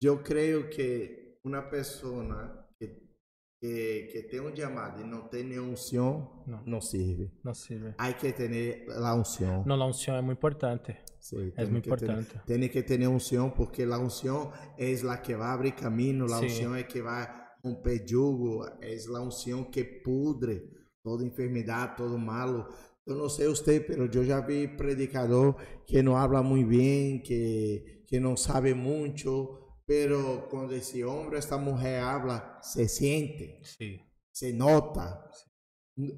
Yo 0.00 0.22
creo 0.22 0.68
que 0.68 1.38
una 1.44 1.70
persona 1.70 2.66
que, 2.78 4.08
que, 4.12 4.26
tiene 4.30 4.48
un 4.48 4.54
llamado 4.54 5.00
y 5.00 5.04
no 5.04 5.28
tiene 5.28 5.58
unción 5.60 6.28
no, 6.46 6.62
no 6.66 6.80
sirve. 6.80 7.32
No 7.42 7.54
sirve. 7.54 7.94
Hay 7.98 8.14
que 8.14 8.32
tener 8.32 8.86
la 8.88 9.14
unción. 9.14 9.62
No, 9.66 9.76
la 9.76 9.86
unción 9.86 10.16
es 10.16 10.22
muy 10.22 10.32
importante. 10.32 10.98
Sí, 11.18 11.52
es 11.56 11.68
muy 11.68 11.78
importante. 11.78 12.40
Tiene 12.46 12.70
que 12.70 12.82
tener 12.82 13.08
unción 13.08 13.52
porque 13.54 13.84
la 13.84 13.98
unción 13.98 14.50
es 14.76 15.02
la 15.02 15.22
que 15.22 15.34
va 15.34 15.50
a 15.50 15.52
abrir 15.54 15.74
camino, 15.74 16.26
la 16.26 16.38
unción 16.38 16.76
es 16.76 16.86
que 16.86 17.02
va 17.02 17.22
a 17.22 17.58
romper 17.62 18.04
yugo, 18.04 18.80
es 18.80 19.08
la 19.08 19.20
unción 19.20 19.70
que 19.70 19.84
pudre. 20.04 20.70
Toda 21.06 21.24
enfermidade, 21.24 21.96
todo 21.96 22.18
malo. 22.18 22.66
Eu 23.06 23.14
não 23.14 23.28
sei 23.28 23.46
você, 23.46 23.86
mas 23.96 24.12
eu 24.12 24.24
já 24.24 24.40
vi 24.40 24.66
predicador 24.66 25.54
que 25.86 26.02
não 26.02 26.16
habla 26.16 26.42
muito 26.42 26.68
bem, 26.68 27.20
que, 27.20 28.02
que 28.08 28.18
não 28.18 28.36
sabe 28.36 28.74
muito, 28.74 29.56
pero 29.86 30.48
quando 30.50 30.74
esse 30.74 31.04
homem, 31.04 31.38
esta 31.38 31.56
mulher 31.56 32.02
habla, 32.02 32.58
se 32.60 32.88
sente, 32.88 33.60
sí. 33.62 34.00
se 34.32 34.52
nota. 34.52 35.30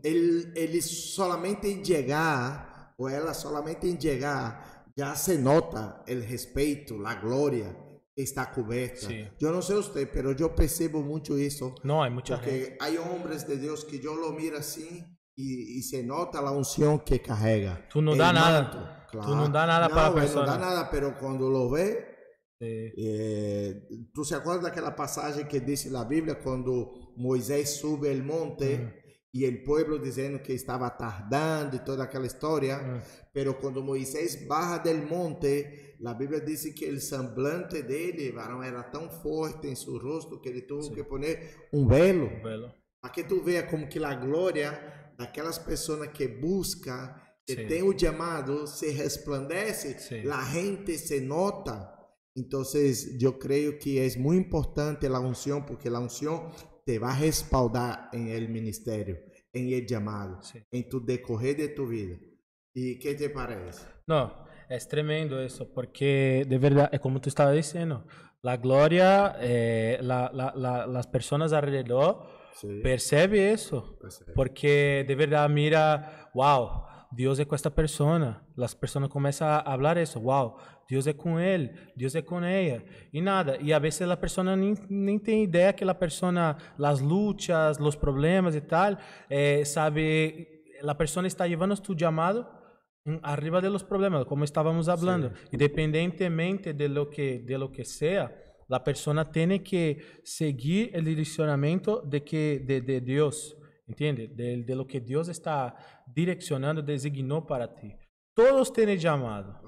Ele, 0.03 0.51
ele 0.57 0.81
solamente 0.81 1.69
em 1.69 1.85
chegar, 1.85 2.95
ou 2.97 3.11
ela 3.11 3.35
solamente 3.35 3.87
em 3.87 4.01
chegar, 4.01 4.91
já 4.97 5.15
se 5.15 5.37
nota 5.37 6.03
o 6.09 6.21
respeito, 6.21 7.05
a 7.05 7.15
glória 7.15 7.88
está 8.23 8.51
cubierta. 8.51 9.07
Sí. 9.07 9.25
Yo 9.39 9.53
no 9.53 9.63
sé 9.63 9.75
usted, 9.75 10.09
pero 10.13 10.33
yo 10.33 10.55
percibo 10.55 11.01
mucho 11.01 11.37
eso. 11.37 11.75
No, 11.85 12.03
hay 12.03 12.11
mucha 12.11 12.37
porque 12.37 12.51
gente. 12.51 12.79
hay 12.81 12.97
hombres 12.97 13.47
de 13.47 13.59
Dios 13.59 13.85
que 13.85 14.01
yo 14.01 14.17
lo 14.17 14.33
miro 14.33 14.59
así 14.59 15.05
y, 15.37 15.79
y 15.79 15.83
se 15.83 16.03
nota 16.03 16.43
la 16.43 16.51
unción 16.51 17.01
que 17.01 17.23
carga. 17.23 17.87
Tú 17.89 18.03
no 18.03 18.17
da 18.17 18.33
nada. 18.33 19.07
Claro. 19.11 19.29
Tú 19.29 19.37
no 19.37 19.49
da 19.49 19.67
nada 19.67 19.89
no, 19.89 19.95
para 19.95 20.09
la 20.09 20.15
persona. 20.15 20.47
No 20.47 20.53
da 20.53 20.59
nada, 20.59 20.91
pero 20.91 21.17
cuando 21.17 21.49
lo 21.49 21.71
ve, 21.71 22.07
sí. 22.59 22.67
eh, 22.97 23.89
tú 24.13 24.25
se 24.25 24.35
acuerdas 24.35 24.65
de 24.65 24.71
aquella 24.71 24.97
pasaje 24.97 25.47
que 25.47 25.61
dice 25.61 25.89
la 25.89 26.05
Biblia 26.05 26.41
cuando 26.43 27.15
Moisés 27.17 27.77
sube 27.77 28.11
el 28.11 28.25
monte. 28.25 28.79
Mm. 28.79 29.09
Y 29.31 29.45
el 29.45 29.63
pueblo 29.63 29.99
diciendo 29.99 30.41
que 30.43 30.55
estaba 30.55 30.97
tardando 30.97 31.77
y 31.77 31.81
toda 31.81 32.05
aquella 32.05 32.27
historia. 32.27 32.79
Mm. 32.79 33.03
Pero 33.33 33.61
cuando 33.61 33.83
Moisés 33.83 34.49
baja 34.49 34.81
del 34.81 35.07
monte, 35.07 35.88
a 36.05 36.15
Bíblia 36.15 36.41
diz 36.41 36.65
que 36.73 36.91
o 36.91 37.01
semblante 37.01 37.83
dele 37.83 38.31
varão, 38.31 38.63
era 38.63 38.83
tão 38.85 39.11
forte 39.11 39.67
em 39.67 39.75
seu 39.75 39.99
rosto 39.99 40.41
que 40.41 40.49
ele 40.49 40.63
teve 40.63 40.91
que 40.91 41.05
poner 41.05 41.69
um 41.73 41.87
velo. 41.87 42.27
Um 42.27 42.43
velo. 42.43 42.73
Para 43.01 43.11
que 43.11 43.25
tu 43.25 43.43
veja 43.43 43.65
como 43.65 43.89
que 43.89 44.03
a 44.03 44.15
glória 44.15 45.13
daquelas 45.19 45.59
pessoas 45.59 46.09
que 46.09 46.29
busca, 46.29 47.21
que 47.47 47.55
Sim. 47.55 47.67
tem 47.67 47.83
o 47.83 47.99
chamado, 47.99 48.67
se 48.67 48.91
resplandece, 48.91 49.99
Sim. 49.99 50.29
a 50.29 50.45
gente 50.45 50.97
se 50.99 51.21
nota. 51.21 51.93
Então, 52.37 52.63
eu 53.21 53.33
creio 53.33 53.79
que 53.79 53.99
é 53.99 54.17
muito 54.17 54.47
importante 54.47 55.07
a 55.07 55.19
unção, 55.19 55.63
porque 55.63 55.89
a 55.89 55.99
unção 55.99 56.51
te 56.87 56.99
vai 56.99 57.15
respaldar 57.19 58.11
em 58.15 58.31
el 58.31 58.49
ministério, 58.49 59.19
em 59.53 59.73
el 59.73 59.89
chamado, 59.89 60.45
Sim. 60.45 60.63
em 60.73 60.83
tu 60.89 61.01
decorrer 61.01 61.57
de 61.57 61.69
tu 61.69 61.87
vida. 61.87 62.21
E 62.75 62.95
que 62.95 63.15
te 63.17 63.29
parece? 63.31 63.85
Não, 64.07 64.31
é 64.69 64.79
tremendo 64.79 65.43
isso, 65.43 65.67
porque 65.67 66.45
de 66.47 66.59
verdade, 66.59 66.91
é 66.93 66.99
como 66.99 67.21
tu 67.21 67.29
estava 67.29 67.55
dizendo, 67.55 68.05
a 68.45 68.57
glória, 68.57 69.37
eh, 69.41 69.99
la, 70.03 70.31
la, 70.33 70.53
la, 70.55 70.99
as 70.99 71.07
pessoas 71.07 71.53
alrededor 71.53 72.39
Percebe 72.83 73.53
isso? 73.53 73.97
Percebe. 74.01 74.33
Porque 74.35 75.05
de 75.07 75.15
verdade 75.15 75.53
mira, 75.53 76.31
wow, 76.35 76.83
Deus 77.13 77.39
é 77.39 77.45
com 77.45 77.55
esta 77.55 77.71
pessoa. 77.71 78.41
As 78.59 78.75
pessoas 78.75 79.09
começam 79.09 79.47
a 79.47 79.63
falar 79.63 79.97
isso, 79.99 80.19
wow, 80.21 80.57
Deus 80.89 81.07
é 81.07 81.13
com 81.13 81.39
ele, 81.39 81.71
Deus 81.97 82.15
é 82.15 82.23
com 82.23 82.43
ela. 82.43 82.83
E 83.13 83.21
nada. 83.21 83.59
E 83.61 83.73
a 83.73 83.79
vezes 83.79 84.03
a 84.03 84.17
pessoa 84.17 84.57
nem, 84.57 84.75
nem 84.91 85.19
tem 85.19 85.45
ideia 85.45 85.73
que 85.73 85.85
a 85.85 85.95
pessoa, 85.95 86.57
as 86.83 87.01
lutas, 87.01 87.79
os 87.79 87.95
problemas 87.95 88.57
e 88.57 88.61
tal, 88.61 88.97
eh, 89.31 89.65
sabe, 89.65 90.49
a 90.83 90.95
pessoa 90.95 91.27
está 91.27 91.45
levando 91.45 91.79
tu 91.81 91.97
chamado 91.99 92.47
arriba 93.23 93.61
de 93.61 93.71
los 93.71 93.85
problemas, 93.85 94.25
como 94.27 94.45
estávamos 94.45 94.87
falando. 94.87 95.31
Sí. 95.31 95.49
Independentemente 95.53 96.75
de 96.75 96.89
lo 96.89 97.09
que 97.09 97.41
de 97.41 97.59
lo 97.59 97.71
que 97.71 97.85
sea, 97.85 98.35
La 98.69 98.85
persona 98.85 99.25
tiene 99.25 99.63
que 99.63 100.21
seguir 100.23 100.91
el 100.93 101.05
direccionamiento 101.07 102.03
de, 102.03 102.23
que, 102.23 102.63
de, 102.67 102.83
de 102.83 103.01
Dios, 103.01 103.57
¿entiende? 103.87 104.29
De, 104.29 104.63
de, 104.63 104.75
lo 104.77 104.87
que 104.87 105.01
Dios 105.01 105.29
está 105.29 105.75
direccionando, 106.07 106.83
designó 106.83 107.47
para 107.47 107.75
ti. 107.75 107.95
Todos 108.35 108.71
tienen 108.71 108.99
llamado. 108.99 109.59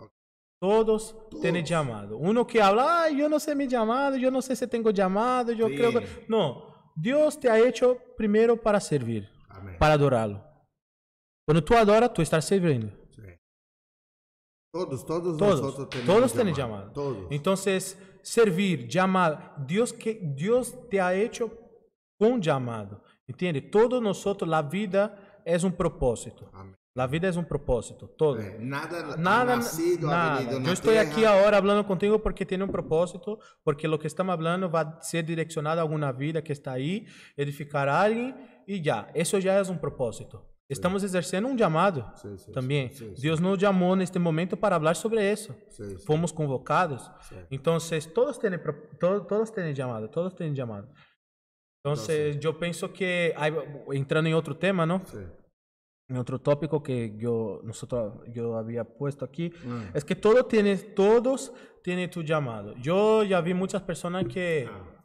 Todos, 0.60 1.16
Todos. 1.30 1.40
tienen 1.40 1.64
llamado. 1.64 2.18
Uno 2.18 2.46
que 2.46 2.60
habla, 2.60 3.04
ah, 3.04 3.10
yo 3.10 3.26
no 3.26 3.40
sé 3.40 3.54
mi 3.54 3.66
llamado, 3.66 4.18
yo 4.18 4.30
no 4.30 4.42
sé 4.42 4.54
si 4.54 4.66
tengo 4.66 4.90
llamado, 4.90 5.52
yo 5.52 5.68
sí. 5.68 5.76
creo 5.76 5.92
que... 5.92 6.06
No, 6.28 6.92
Dios 6.94 7.40
te 7.40 7.48
ha 7.48 7.58
hecho 7.58 7.96
primero 8.18 8.60
para 8.60 8.78
servir, 8.80 9.30
Amén. 9.48 9.76
para 9.78 9.94
adorarlo. 9.94 10.44
Cuando 11.46 11.64
tú 11.64 11.74
adoras, 11.74 12.12
tú 12.12 12.20
estás 12.20 12.44
sirviendo. 12.44 12.99
Todos, 14.72 15.04
todos, 15.04 15.36
todos, 15.36 15.88
todos 16.06 16.32
tienen 16.32 16.54
llamado. 16.54 16.92
Todos. 16.92 17.26
Entonces, 17.30 17.98
servir, 18.22 18.86
llamar. 18.86 19.54
Dios 19.66 19.92
que 19.92 20.20
Dios 20.22 20.88
te 20.88 21.00
ha 21.00 21.14
hecho 21.14 21.50
con 22.18 22.40
llamado. 22.40 23.02
¿Entiende? 23.26 23.62
Todos 23.62 24.00
nosotros, 24.00 24.48
la 24.48 24.62
vida 24.62 25.42
es 25.44 25.64
un 25.64 25.72
propósito. 25.72 26.50
Amén. 26.52 26.76
La 26.92 27.06
vida 27.06 27.28
es 27.28 27.36
un 27.36 27.44
propósito, 27.44 28.08
todo. 28.08 28.40
É, 28.40 28.58
nada, 28.58 29.16
nada, 29.16 29.56
nacido, 29.56 30.08
nada. 30.08 30.42
Yo 30.60 30.72
estoy 30.72 30.94
terra. 30.94 31.08
aquí 31.08 31.24
ahora 31.24 31.56
hablando 31.56 31.86
contigo 31.86 32.20
porque 32.20 32.44
tiene 32.44 32.64
un 32.64 32.72
propósito, 32.72 33.38
porque 33.62 33.86
lo 33.86 33.96
que 34.00 34.08
estamos 34.08 34.32
hablando 34.32 34.68
va 34.68 34.80
a 34.80 35.02
ser 35.02 35.24
direccionado 35.24 35.78
a 35.78 35.82
alguna 35.82 36.10
vida 36.10 36.42
que 36.42 36.52
está 36.52 36.72
ahí, 36.72 37.06
edificar 37.36 37.88
a 37.88 38.02
alguien 38.02 38.34
y 38.66 38.82
ya. 38.82 39.08
Eso 39.14 39.38
ya 39.38 39.60
es 39.60 39.68
un 39.68 39.78
propósito. 39.78 40.49
Estamos 40.70 41.02
exercendo 41.02 41.48
um 41.48 41.58
chamado 41.58 42.04
também. 42.52 42.90
Deus 43.18 43.40
nos 43.40 43.60
chamou 43.60 43.96
neste 43.96 44.18
momento 44.18 44.56
para 44.56 44.78
falar 44.78 44.94
sobre 44.94 45.20
isso. 45.20 45.54
Fomos 46.06 46.30
convocados. 46.30 47.10
Então, 47.50 47.76
todos 48.14 48.38
têm 48.38 48.52
todos, 48.98 49.26
todos 49.26 49.50
têm 49.50 49.74
chamado, 49.74 50.08
todos 50.08 50.32
têm 50.32 50.54
chamado. 50.54 50.88
Então, 51.80 51.94
eu 52.42 52.54
penso 52.54 52.88
que 52.88 53.34
entrando 53.92 54.28
em 54.28 54.34
outro 54.34 54.54
tema, 54.54 54.86
não? 54.86 55.02
Em 56.08 56.16
outro 56.16 56.38
tópico 56.38 56.80
que 56.80 57.14
eu 57.20 57.60
nosotros 57.64 58.14
eu 58.34 58.54
havia 58.54 58.84
puesto 58.84 59.24
aqui, 59.24 59.52
é 59.92 60.00
que 60.00 60.14
todo 60.14 60.42
tiene, 60.44 60.76
todos 60.76 61.52
têm 61.82 62.08
tu 62.08 62.26
chamado. 62.26 62.74
Eu 62.84 63.26
já 63.26 63.40
vi 63.40 63.54
muitas 63.54 63.82
pessoas 63.82 64.26
que 64.26 64.68
ah 64.68 65.00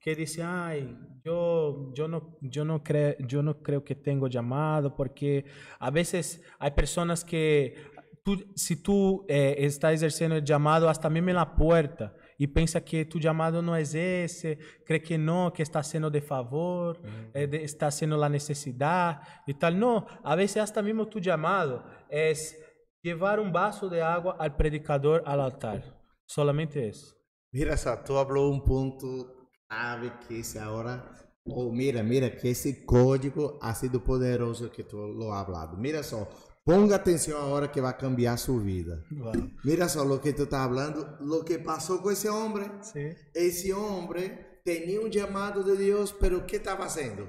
que 0.00 0.14
dice, 0.14 0.40
ay, 0.40 0.96
yo, 1.24 1.92
yo, 1.94 2.08
no, 2.08 2.36
yo, 2.40 2.64
no 2.64 2.82
creo, 2.82 3.14
yo 3.20 3.42
no 3.42 3.62
creo 3.62 3.84
que 3.84 3.94
tengo 3.94 4.28
llamado, 4.28 4.94
porque 4.96 5.44
a 5.78 5.90
veces 5.90 6.42
hay 6.58 6.70
personas 6.72 7.24
que, 7.24 7.74
tú, 8.22 8.52
si 8.54 8.82
tú 8.82 9.24
eh, 9.28 9.56
estás 9.58 9.94
ejerciendo 9.94 10.36
el 10.36 10.44
llamado 10.44 10.88
hasta 10.88 11.08
mismo 11.08 11.30
en 11.30 11.36
la 11.36 11.54
puerta 11.54 12.14
y 12.38 12.46
piensa 12.46 12.84
que 12.84 13.04
tu 13.04 13.18
llamado 13.18 13.60
no 13.62 13.76
es 13.76 13.94
ese, 13.94 14.58
cree 14.84 15.02
que 15.02 15.18
no, 15.18 15.52
que 15.52 15.62
está 15.62 15.80
haciendo 15.80 16.10
de 16.10 16.22
favor, 16.22 17.00
eh, 17.34 17.46
de, 17.46 17.64
está 17.64 17.88
haciendo 17.88 18.16
la 18.16 18.28
necesidad 18.28 19.20
y 19.46 19.54
tal. 19.54 19.78
No, 19.78 20.06
a 20.22 20.34
veces 20.34 20.62
hasta 20.62 20.82
mismo 20.82 21.06
tu 21.06 21.20
llamado 21.20 21.84
es 22.08 22.56
llevar 23.02 23.40
un 23.40 23.52
vaso 23.52 23.88
de 23.88 24.02
agua 24.02 24.36
al 24.38 24.56
predicador 24.56 25.22
al 25.26 25.40
altar. 25.40 25.82
Solamente 26.24 26.88
eso. 26.88 27.16
Mira 27.52 27.76
só, 27.76 27.96
tu 27.96 28.14
falou 28.14 28.52
um 28.52 28.60
ponto 28.60 29.39
clave 29.70 30.10
que 30.26 30.40
esse 30.40 30.58
agora, 30.58 31.00
oh, 31.46 31.70
mira, 31.70 32.02
mira 32.02 32.28
que 32.28 32.48
esse 32.48 32.84
código 32.84 33.58
ha 33.62 33.72
sido 33.74 34.00
poderoso 34.00 34.70
que 34.70 34.82
tu 34.82 34.96
lo 34.96 35.32
ha 35.32 35.40
hablado. 35.40 35.76
Mira 35.76 36.02
só, 36.02 36.28
ponga 36.64 36.96
atenção 36.96 37.40
agora 37.40 37.68
que 37.68 37.80
vai 37.80 37.96
cambiar 37.96 38.36
sua 38.36 38.60
vida. 38.60 39.04
Wow. 39.12 39.32
Mira 39.64 39.88
só 39.88 40.02
lo 40.02 40.20
que 40.20 40.32
tu 40.32 40.42
está 40.42 40.64
hablando, 40.64 41.16
lo 41.20 41.44
que 41.44 41.58
passou 41.58 42.00
com 42.00 42.10
esse 42.10 42.28
homem. 42.28 42.68
Sí. 42.82 43.16
Esse 43.32 43.72
homem 43.72 44.36
tinha 44.64 45.00
um 45.00 45.10
chamado 45.10 45.62
de 45.62 45.76
Deus, 45.76 46.12
pero 46.12 46.38
o 46.38 46.44
que 46.44 46.56
estava 46.56 46.82
fazendo? 46.82 47.28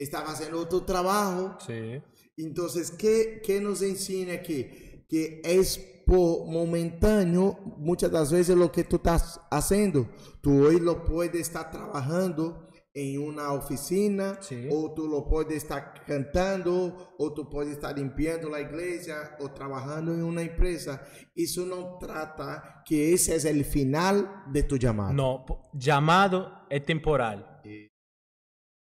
Estava 0.00 0.28
fazendo 0.28 0.56
outro 0.56 0.80
trabalho. 0.80 1.54
Sí. 1.60 2.02
Então, 2.38 2.66
que 2.98 3.40
que 3.44 3.60
nos 3.60 3.82
ensina 3.82 4.32
aqui? 4.32 4.91
Que 5.12 5.42
é 5.44 5.60
por 6.06 6.46
momentâneo, 6.46 7.54
muitas 7.76 8.10
das 8.10 8.30
vezes, 8.30 8.56
o 8.56 8.68
que 8.70 8.82
tu 8.82 8.96
estás 8.96 9.38
fazendo, 9.50 10.08
tu 10.42 10.50
hoje 10.50 10.80
pode 11.06 11.38
estar 11.38 11.64
trabalhando 11.64 12.56
em 12.94 13.18
uma 13.18 13.52
oficina, 13.52 14.38
Sim. 14.40 14.68
ou 14.70 14.94
tu 14.94 15.06
lo 15.06 15.22
pode 15.28 15.54
estar 15.54 15.80
cantando, 16.06 16.94
ou 17.18 17.30
tu 17.34 17.44
pode 17.44 17.72
estar 17.72 17.92
limpando 17.92 18.54
a 18.54 18.60
igreja, 18.60 19.36
ou 19.38 19.50
trabalhando 19.50 20.14
em 20.14 20.22
uma 20.22 20.42
empresa. 20.42 20.98
Isso 21.36 21.66
não 21.66 21.98
trata 21.98 22.82
que 22.86 22.94
esse 22.94 23.32
é 23.32 23.52
o 23.52 23.64
final 23.64 24.46
de 24.50 24.62
tu 24.62 24.80
chamado. 24.80 25.12
No, 25.12 25.44
po- 25.44 25.60
llamado 25.74 26.50
es 26.70 26.84
temporal. 26.86 27.60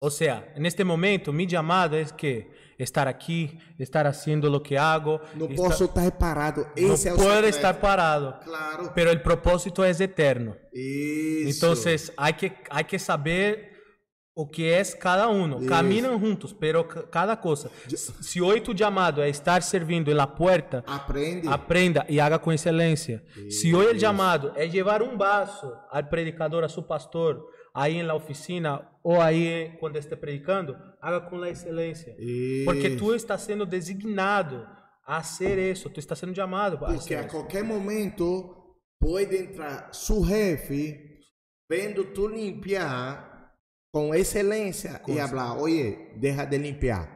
O 0.04 0.10
sea, 0.10 0.54
en 0.56 0.66
este 0.66 0.84
momento 0.86 1.32
mi 1.34 1.46
llamado 1.46 1.96
es 1.98 2.12
que 2.14 2.50
estar 2.82 3.08
aquí, 3.08 3.60
estar 3.78 4.06
haciendo 4.08 4.50
lo 4.50 4.62
que 4.62 4.78
hago. 4.78 5.20
Não 5.36 5.48
estar- 5.48 5.56
posso 5.68 5.86
estar 5.86 6.12
parado. 6.18 6.62
no 6.62 6.68
é 6.68 6.86
o 6.86 6.88
puedo 6.88 6.98
secreto. 6.98 7.48
estar 7.48 7.80
parado, 7.80 8.40
Claro. 8.44 8.92
pero 8.96 9.12
el 9.12 9.22
propósito 9.22 9.84
es 9.86 10.00
eterno. 10.00 10.56
Isso. 10.74 11.50
Entonces 11.66 12.14
hay 12.18 12.34
que, 12.34 12.54
hay 12.70 12.84
que 12.86 12.98
saber 13.00 13.70
o 14.34 14.50
que 14.50 14.80
es 14.80 14.96
cada. 14.96 15.30
Isso. 15.32 15.60
Caminan 15.68 16.18
juntos, 16.20 16.56
pero 16.58 16.88
ca- 16.88 17.04
cada 17.10 17.40
cosa. 17.40 17.70
Si 18.22 18.40
hoy 18.40 18.62
tu 18.62 18.74
llamado 18.74 19.22
es 19.24 19.38
estar 19.38 19.62
sirviendo 19.62 20.10
en 20.10 20.18
la 20.18 20.34
puerta, 20.34 20.84
aprende. 20.88 21.48
aprenda 21.50 22.06
y 22.08 22.18
haga 22.20 22.40
con 22.42 22.54
excelencia. 22.54 23.22
Si 23.50 23.74
hoy 23.74 23.88
el 23.88 23.98
Isso. 23.98 24.02
llamado 24.06 24.54
es 24.56 24.72
llevar 24.72 25.04
un 25.04 25.18
vaso 25.18 25.74
al 25.92 26.08
predicador, 26.10 26.64
a 26.64 26.70
su 26.70 26.88
pastor, 26.88 27.46
ahí 27.74 28.00
en 28.00 28.08
la 28.08 28.16
oficina 28.16 28.88
o 29.04 29.22
ahí 29.22 29.76
cuando 29.80 29.98
esté 30.00 30.16
predicando, 30.18 30.76
haga 31.02 31.28
con 31.30 31.42
la 31.42 31.50
excelencia. 31.50 32.14
Porque 32.66 32.88
Isso. 32.90 32.98
tú 32.98 33.14
estás 33.14 33.44
siendo 33.44 33.66
designado 33.66 34.66
a 35.06 35.18
hacer 35.18 35.58
eso, 35.60 35.90
tú 35.90 36.00
estás 36.00 36.20
siendo 36.20 36.36
llamado 36.36 36.78
a 36.86 36.94
Porque 36.94 37.18
a 37.18 37.28
qualquer 37.28 37.64
momento 37.64 38.78
pode 39.00 39.40
entrar 39.40 39.90
su 39.92 40.24
jefe 40.24 41.20
vendo 41.68 42.04
tu 42.14 42.28
limpiar 42.30 43.56
com 43.92 44.14
excelência 44.14 45.02
e 45.08 45.14
Com 45.16 45.16
falar, 45.28 45.58
oye, 45.58 46.14
deja 46.18 46.46
de 46.46 46.58
limpiar, 46.58 47.10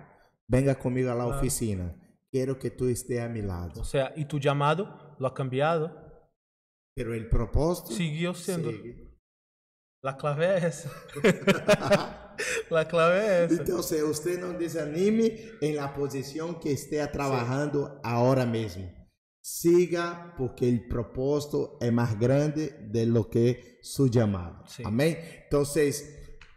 venga 0.47 0.75
comigo 0.75 1.09
a 1.11 1.15
la 1.15 1.23
Claro. 1.25 1.39
oficina, 1.39 1.95
quero 2.31 2.57
que 2.57 2.69
tu 2.71 2.87
estés 2.87 3.21
a 3.21 3.29
mi 3.29 3.41
lado. 3.41 3.79
O 3.81 3.85
sea, 3.85 4.11
y 4.15 4.25
tu 4.25 4.39
llamado 4.39 5.15
lo 5.19 5.27
ha 5.27 5.33
cambiado, 5.33 5.91
Pero 6.95 7.13
el 7.13 7.29
propósito 7.29 7.91
siguió 7.91 8.33
siendo. 8.33 8.71
sigue. 8.71 9.04
La 10.05 10.15
clave 10.15 10.57
es 10.57 10.63
esa. 10.63 10.91
la 12.69 12.87
clave 12.87 13.45
es 13.45 13.51
esa. 13.51 13.63
Então, 13.63 13.81
se 13.81 14.03
você 14.03 14.37
não 14.37 14.53
desanime 14.55 15.57
em 15.59 15.73
la 15.73 15.87
posição 15.87 16.53
que 16.53 16.69
esteja 16.69 17.07
trabalhando 17.07 17.91
agora 18.03 18.45
mesmo. 18.45 18.87
Siga, 19.41 20.31
porque 20.37 20.69
o 20.69 20.87
propósito 20.89 21.79
é 21.81 21.89
mais 21.89 22.13
grande 22.13 22.69
de 22.91 23.05
lo 23.05 23.23
que 23.31 23.79
su 23.81 24.07
chamado. 24.13 24.69
Sim. 24.69 24.83
Amém? 24.85 25.17
Então, 25.47 25.63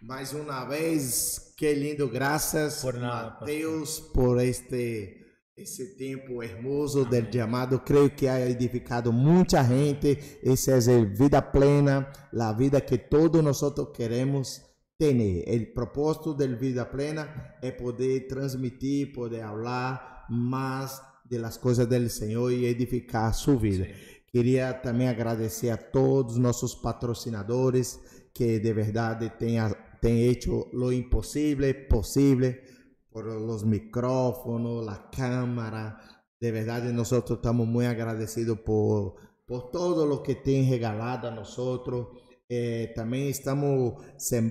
mais 0.02 0.34
uma 0.34 0.66
vez, 0.66 1.54
que 1.56 1.72
lindo, 1.72 2.06
graças, 2.06 2.82
Por 2.82 2.98
nada, 2.98 3.38
Mateus, 3.40 3.98
por 4.12 4.42
este 4.42 5.17
esse 5.58 5.96
tempo 5.96 6.42
hermoso 6.42 7.04
del 7.04 7.28
chamado. 7.32 7.80
Creio 7.84 8.10
que 8.10 8.28
ha 8.28 8.48
edificado 8.48 9.12
muita 9.12 9.64
gente. 9.64 10.38
Essa 10.42 10.72
é 10.72 11.00
a 11.00 11.04
vida 11.04 11.42
plena, 11.42 12.10
a 12.32 12.52
vida 12.52 12.80
que 12.80 12.96
todos 12.96 13.42
nós 13.42 13.60
queremos 13.92 14.62
ter. 14.96 15.14
O 15.14 15.74
propósito 15.74 16.34
da 16.34 16.46
vida 16.46 16.86
plena 16.86 17.56
é 17.60 17.72
poder 17.72 18.28
transmitir, 18.28 19.12
poder 19.12 19.42
falar 19.42 20.26
mais 20.30 21.02
de 21.28 21.38
las 21.38 21.56
coisas 21.56 21.86
do 21.86 22.08
Senhor 22.08 22.52
e 22.52 22.64
edificar 22.64 23.34
sua 23.34 23.56
vida. 23.56 23.88
Queria 24.30 24.72
também 24.74 25.08
agradecer 25.08 25.70
a 25.70 25.76
todos 25.76 26.34
os 26.34 26.38
nossos 26.38 26.74
patrocinadores 26.74 27.98
que 28.32 28.60
de 28.60 28.72
verdade 28.72 29.32
têm, 29.38 29.58
hecho 30.28 30.68
lo 30.72 30.92
impossível 30.92 31.74
possível 31.88 32.54
por 33.18 33.40
los 33.40 33.64
micrófonos, 33.64 34.84
la 34.84 35.10
cámara. 35.10 36.00
De 36.40 36.52
verdad, 36.52 36.84
nosotros 36.84 37.38
estamos 37.38 37.66
muy 37.66 37.84
agradecidos 37.84 38.60
por, 38.60 39.14
por 39.44 39.72
todo 39.72 40.06
lo 40.06 40.22
que 40.22 40.36
te 40.36 40.60
han 40.60 40.70
regalado 40.70 41.26
a 41.26 41.32
nosotros. 41.32 42.08
Eh, 42.48 42.92
también 42.94 43.26
estamos, 43.26 43.94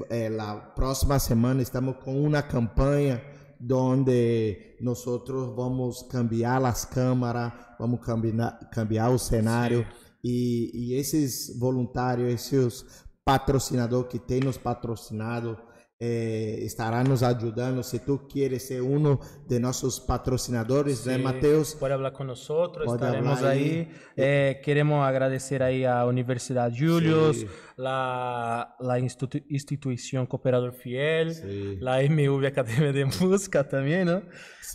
eh, 0.10 0.30
la 0.30 0.74
próxima 0.76 1.18
semana 1.18 1.62
estamos 1.62 1.96
con 2.04 2.22
una 2.22 2.46
campaña 2.46 3.24
donde 3.58 4.76
nosotros 4.82 5.56
vamos 5.56 6.04
a 6.04 6.12
cambiar 6.12 6.62
las 6.62 6.86
cámaras, 6.86 7.54
vamos 7.80 8.02
a 8.02 8.06
cambiar, 8.06 8.70
cambiar 8.70 9.10
el 9.10 9.16
escenario. 9.16 9.80
Sí. 9.80 9.88
Y, 10.24 10.72
y, 10.74 11.00
esos 11.00 11.58
voluntarios, 11.58 12.34
esos 12.34 12.86
patrocinadores 13.24 14.10
que 14.10 14.20
tienen 14.20 14.52
patrocinado, 14.62 15.67
eh, 16.00 16.60
estará 16.62 17.04
nos 17.04 17.24
ajudando. 17.24 17.82
Se 17.84 18.00
tu 18.00 18.28
queres 18.28 18.68
ser 18.68 18.82
um 18.82 19.18
de 19.48 19.60
nossos 19.60 20.00
patrocinadores, 20.00 21.00
Sí, 21.00 21.18
Mateus? 21.18 21.76
Puede 21.76 21.94
hablar 21.94 22.14
con 22.14 22.28
nosotros, 22.28 22.86
Puede 22.86 22.98
estaremos 23.04 23.42
ahí. 23.44 23.60
ahí. 23.64 23.92
Eh, 24.16 24.62
queremos 24.64 25.06
agradecer 25.08 25.64
ahí 25.64 25.86
a 25.86 26.06
Universidad 26.06 26.72
Julius, 26.72 27.38
Sí. 27.42 27.48
la, 27.78 28.76
la 28.80 29.00
institu- 29.00 29.44
institución 29.50 30.26
Cooperador 30.28 30.74
Fiel, 30.74 31.34
Sí. 31.34 31.78
la 31.80 32.02
MV 32.04 32.46
Academia 32.48 32.92
de 32.92 33.06
Música 33.06 33.68
también, 33.68 34.06
¿no? 34.08 34.22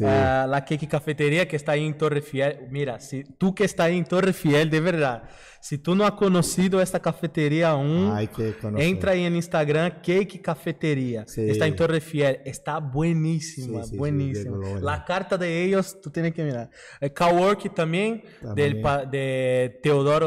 Ah, 0.05 0.47
la 0.49 0.64
Cake 0.64 0.89
Cafetería 0.89 1.47
que 1.47 1.57
está 1.57 1.73
ahí 1.73 1.85
en 1.85 1.97
Torre 1.99 2.23
Fiel. 2.23 2.66
Mira, 2.70 2.99
si 2.99 3.25
tú 3.25 3.55
que 3.55 3.64
estás 3.64 3.87
ahí 3.87 3.99
en 3.99 4.05
Torre 4.07 4.33
Fiel, 4.33 4.70
de 4.70 4.81
verdad, 4.81 5.25
si 5.65 5.79
tú 5.79 5.95
no 5.95 6.05
has 6.05 6.13
conocido 6.13 6.83
esta 6.83 6.99
cafetería 7.01 7.71
aún, 7.71 8.11
Hay 8.13 8.27
que 8.27 8.53
conocer. 8.55 8.85
Entra 8.89 9.13
aí 9.13 9.23
no 9.25 9.37
Instagram, 9.37 9.93
Cake 10.03 10.43
Cafetería. 10.43 11.25
Sí. 11.29 11.49
Está 11.49 11.69
en 11.69 11.77
Torre 11.77 12.01
Fiel. 12.01 12.41
Está 12.45 12.81
buenísima, 12.81 13.85
Sí, 13.85 13.91
sí, 13.91 13.97
buenísima. 13.97 14.59
La 14.81 15.05
carta 15.05 15.39
de 15.39 15.63
ellos, 15.65 16.01
tú 16.01 16.11
tienes 16.11 16.33
que 16.35 16.43
mirar. 16.43 16.69
El 17.01 17.15
Cowork 17.15 17.73
también, 17.75 18.25
También. 18.43 18.73
Del, 18.73 18.81
pa- 18.83 19.05
de 19.05 19.79
Teodoro 19.85 20.27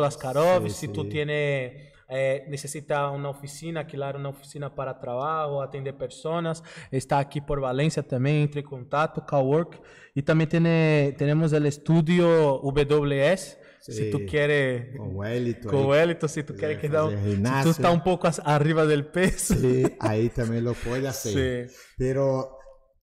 si 0.69 0.87
tú 0.87 1.03
sí. 1.03 1.09
tienes, 1.09 1.91
eh, 2.07 2.45
necesita 2.47 3.09
una 3.09 3.27
oficina, 3.27 3.81
alquilar 3.81 4.15
una 4.15 4.29
oficina 4.29 4.73
para 4.73 4.97
trabajo, 5.01 5.61
atender 5.61 5.97
personas, 5.97 6.63
está 6.91 7.19
aquí 7.19 7.41
por 7.41 7.59
Valencia 7.59 8.01
también, 8.03 8.37
entre 8.37 8.61
en 8.61 8.67
contacto, 8.67 9.25
Cowork. 9.25 9.81
Y 10.13 10.21
también 10.21 10.49
tiene, 10.49 11.13
tenemos 11.17 11.51
el 11.51 11.65
estudio 11.65 12.61
WS. 12.61 13.64
Si 13.91 14.05
Sí. 14.05 14.09
tú 14.11 14.25
quieres 14.25 14.95
Com 14.97 15.09
o 15.15 15.19
Wellington. 15.19 15.69
com 15.71 15.77
o 15.77 15.93
aí, 15.93 15.99
Wellington, 15.99 16.27
se 16.29 16.43
tu 16.43 16.53
quiser 16.53 16.69
quer 16.71 16.81
que 16.81 16.89
dá 16.89 17.05
um, 17.05 17.11
fazer 17.11 17.37
se 17.37 17.63
tu 17.63 17.69
está 17.69 17.91
um 17.91 17.99
pouco 17.99 18.27
arriba 18.43 18.85
del 18.85 19.05
peso. 19.05 19.53
Sí, 19.53 19.83
ahí 19.99 20.29
también 20.29 20.63
lo 20.63 20.73
puede 20.73 21.07
hacer. 21.07 21.69
Sí. 21.69 21.75
Pero 21.97 22.57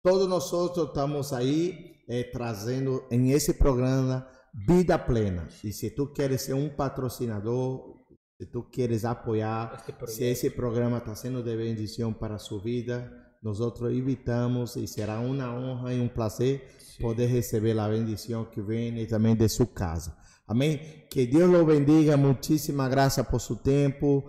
todos 0.01 0.29
nosotros 0.29 0.87
estamos 0.87 1.33
ahí 1.33 2.01
eh, 2.07 2.29
trazendo 2.31 3.07
en 3.11 3.27
ese 3.29 3.53
programa 3.53 4.29
Vida 4.53 5.05
Plena. 5.05 5.47
Y 5.63 5.73
si 5.73 5.91
tú 5.93 6.13
quieres 6.13 6.43
ser 6.43 6.55
un 6.55 6.75
patrocinador, 6.75 7.97
si 8.37 8.45
tú 8.49 8.69
quieres 8.71 9.03
apoyar, 9.03 9.83
Este 9.85 10.07
si 10.07 10.25
ese 10.27 10.51
programa 10.51 10.99
está 10.99 11.13
siendo 11.15 11.43
de 11.43 11.55
bendición 11.57 12.13
para 12.13 12.39
su 12.39 12.61
vida, 12.61 13.11
nosotros 13.41 13.91
invitamos 13.93 14.77
y 14.77 14.87
será 14.87 15.19
una 15.19 15.53
honra 15.53 15.93
y 15.93 15.99
un 15.99 16.09
placer 16.09 16.63
poder 17.01 17.31
receber 17.31 17.75
la 17.75 17.87
bendición 17.87 18.49
que 18.49 18.61
viene 18.61 19.05
también 19.05 19.37
de 19.37 19.49
su 19.49 19.73
casa. 19.73 20.17
Amén. 20.49 21.05
Que 21.11 21.27
Dios 21.27 21.47
lo 21.47 21.63
bendiga. 21.63 22.17
Muchísimas 22.17 22.89
gracias 22.89 23.27
por 23.27 23.39
su 23.39 23.57
tiempo. 23.61 24.25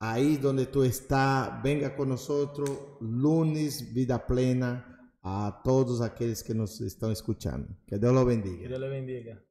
Ahí 0.00 0.38
donde 0.38 0.64
tú 0.64 0.82
estás, 0.82 1.62
venga 1.62 1.94
con 1.94 2.08
nosotros. 2.08 2.70
Lunes, 3.00 3.92
vida 3.92 4.26
plena. 4.26 5.12
A 5.22 5.60
todos 5.62 6.00
aquellos 6.00 6.42
que 6.42 6.54
nos 6.54 6.80
están 6.80 7.12
escuchando. 7.12 7.68
Que 7.86 7.98
Dios 7.98 8.14
lo 8.14 8.24
bendiga. 8.24 8.62
Que 8.62 8.68
Deus 8.68 8.80
lhe 8.80 8.88
bendiga. 8.88 9.42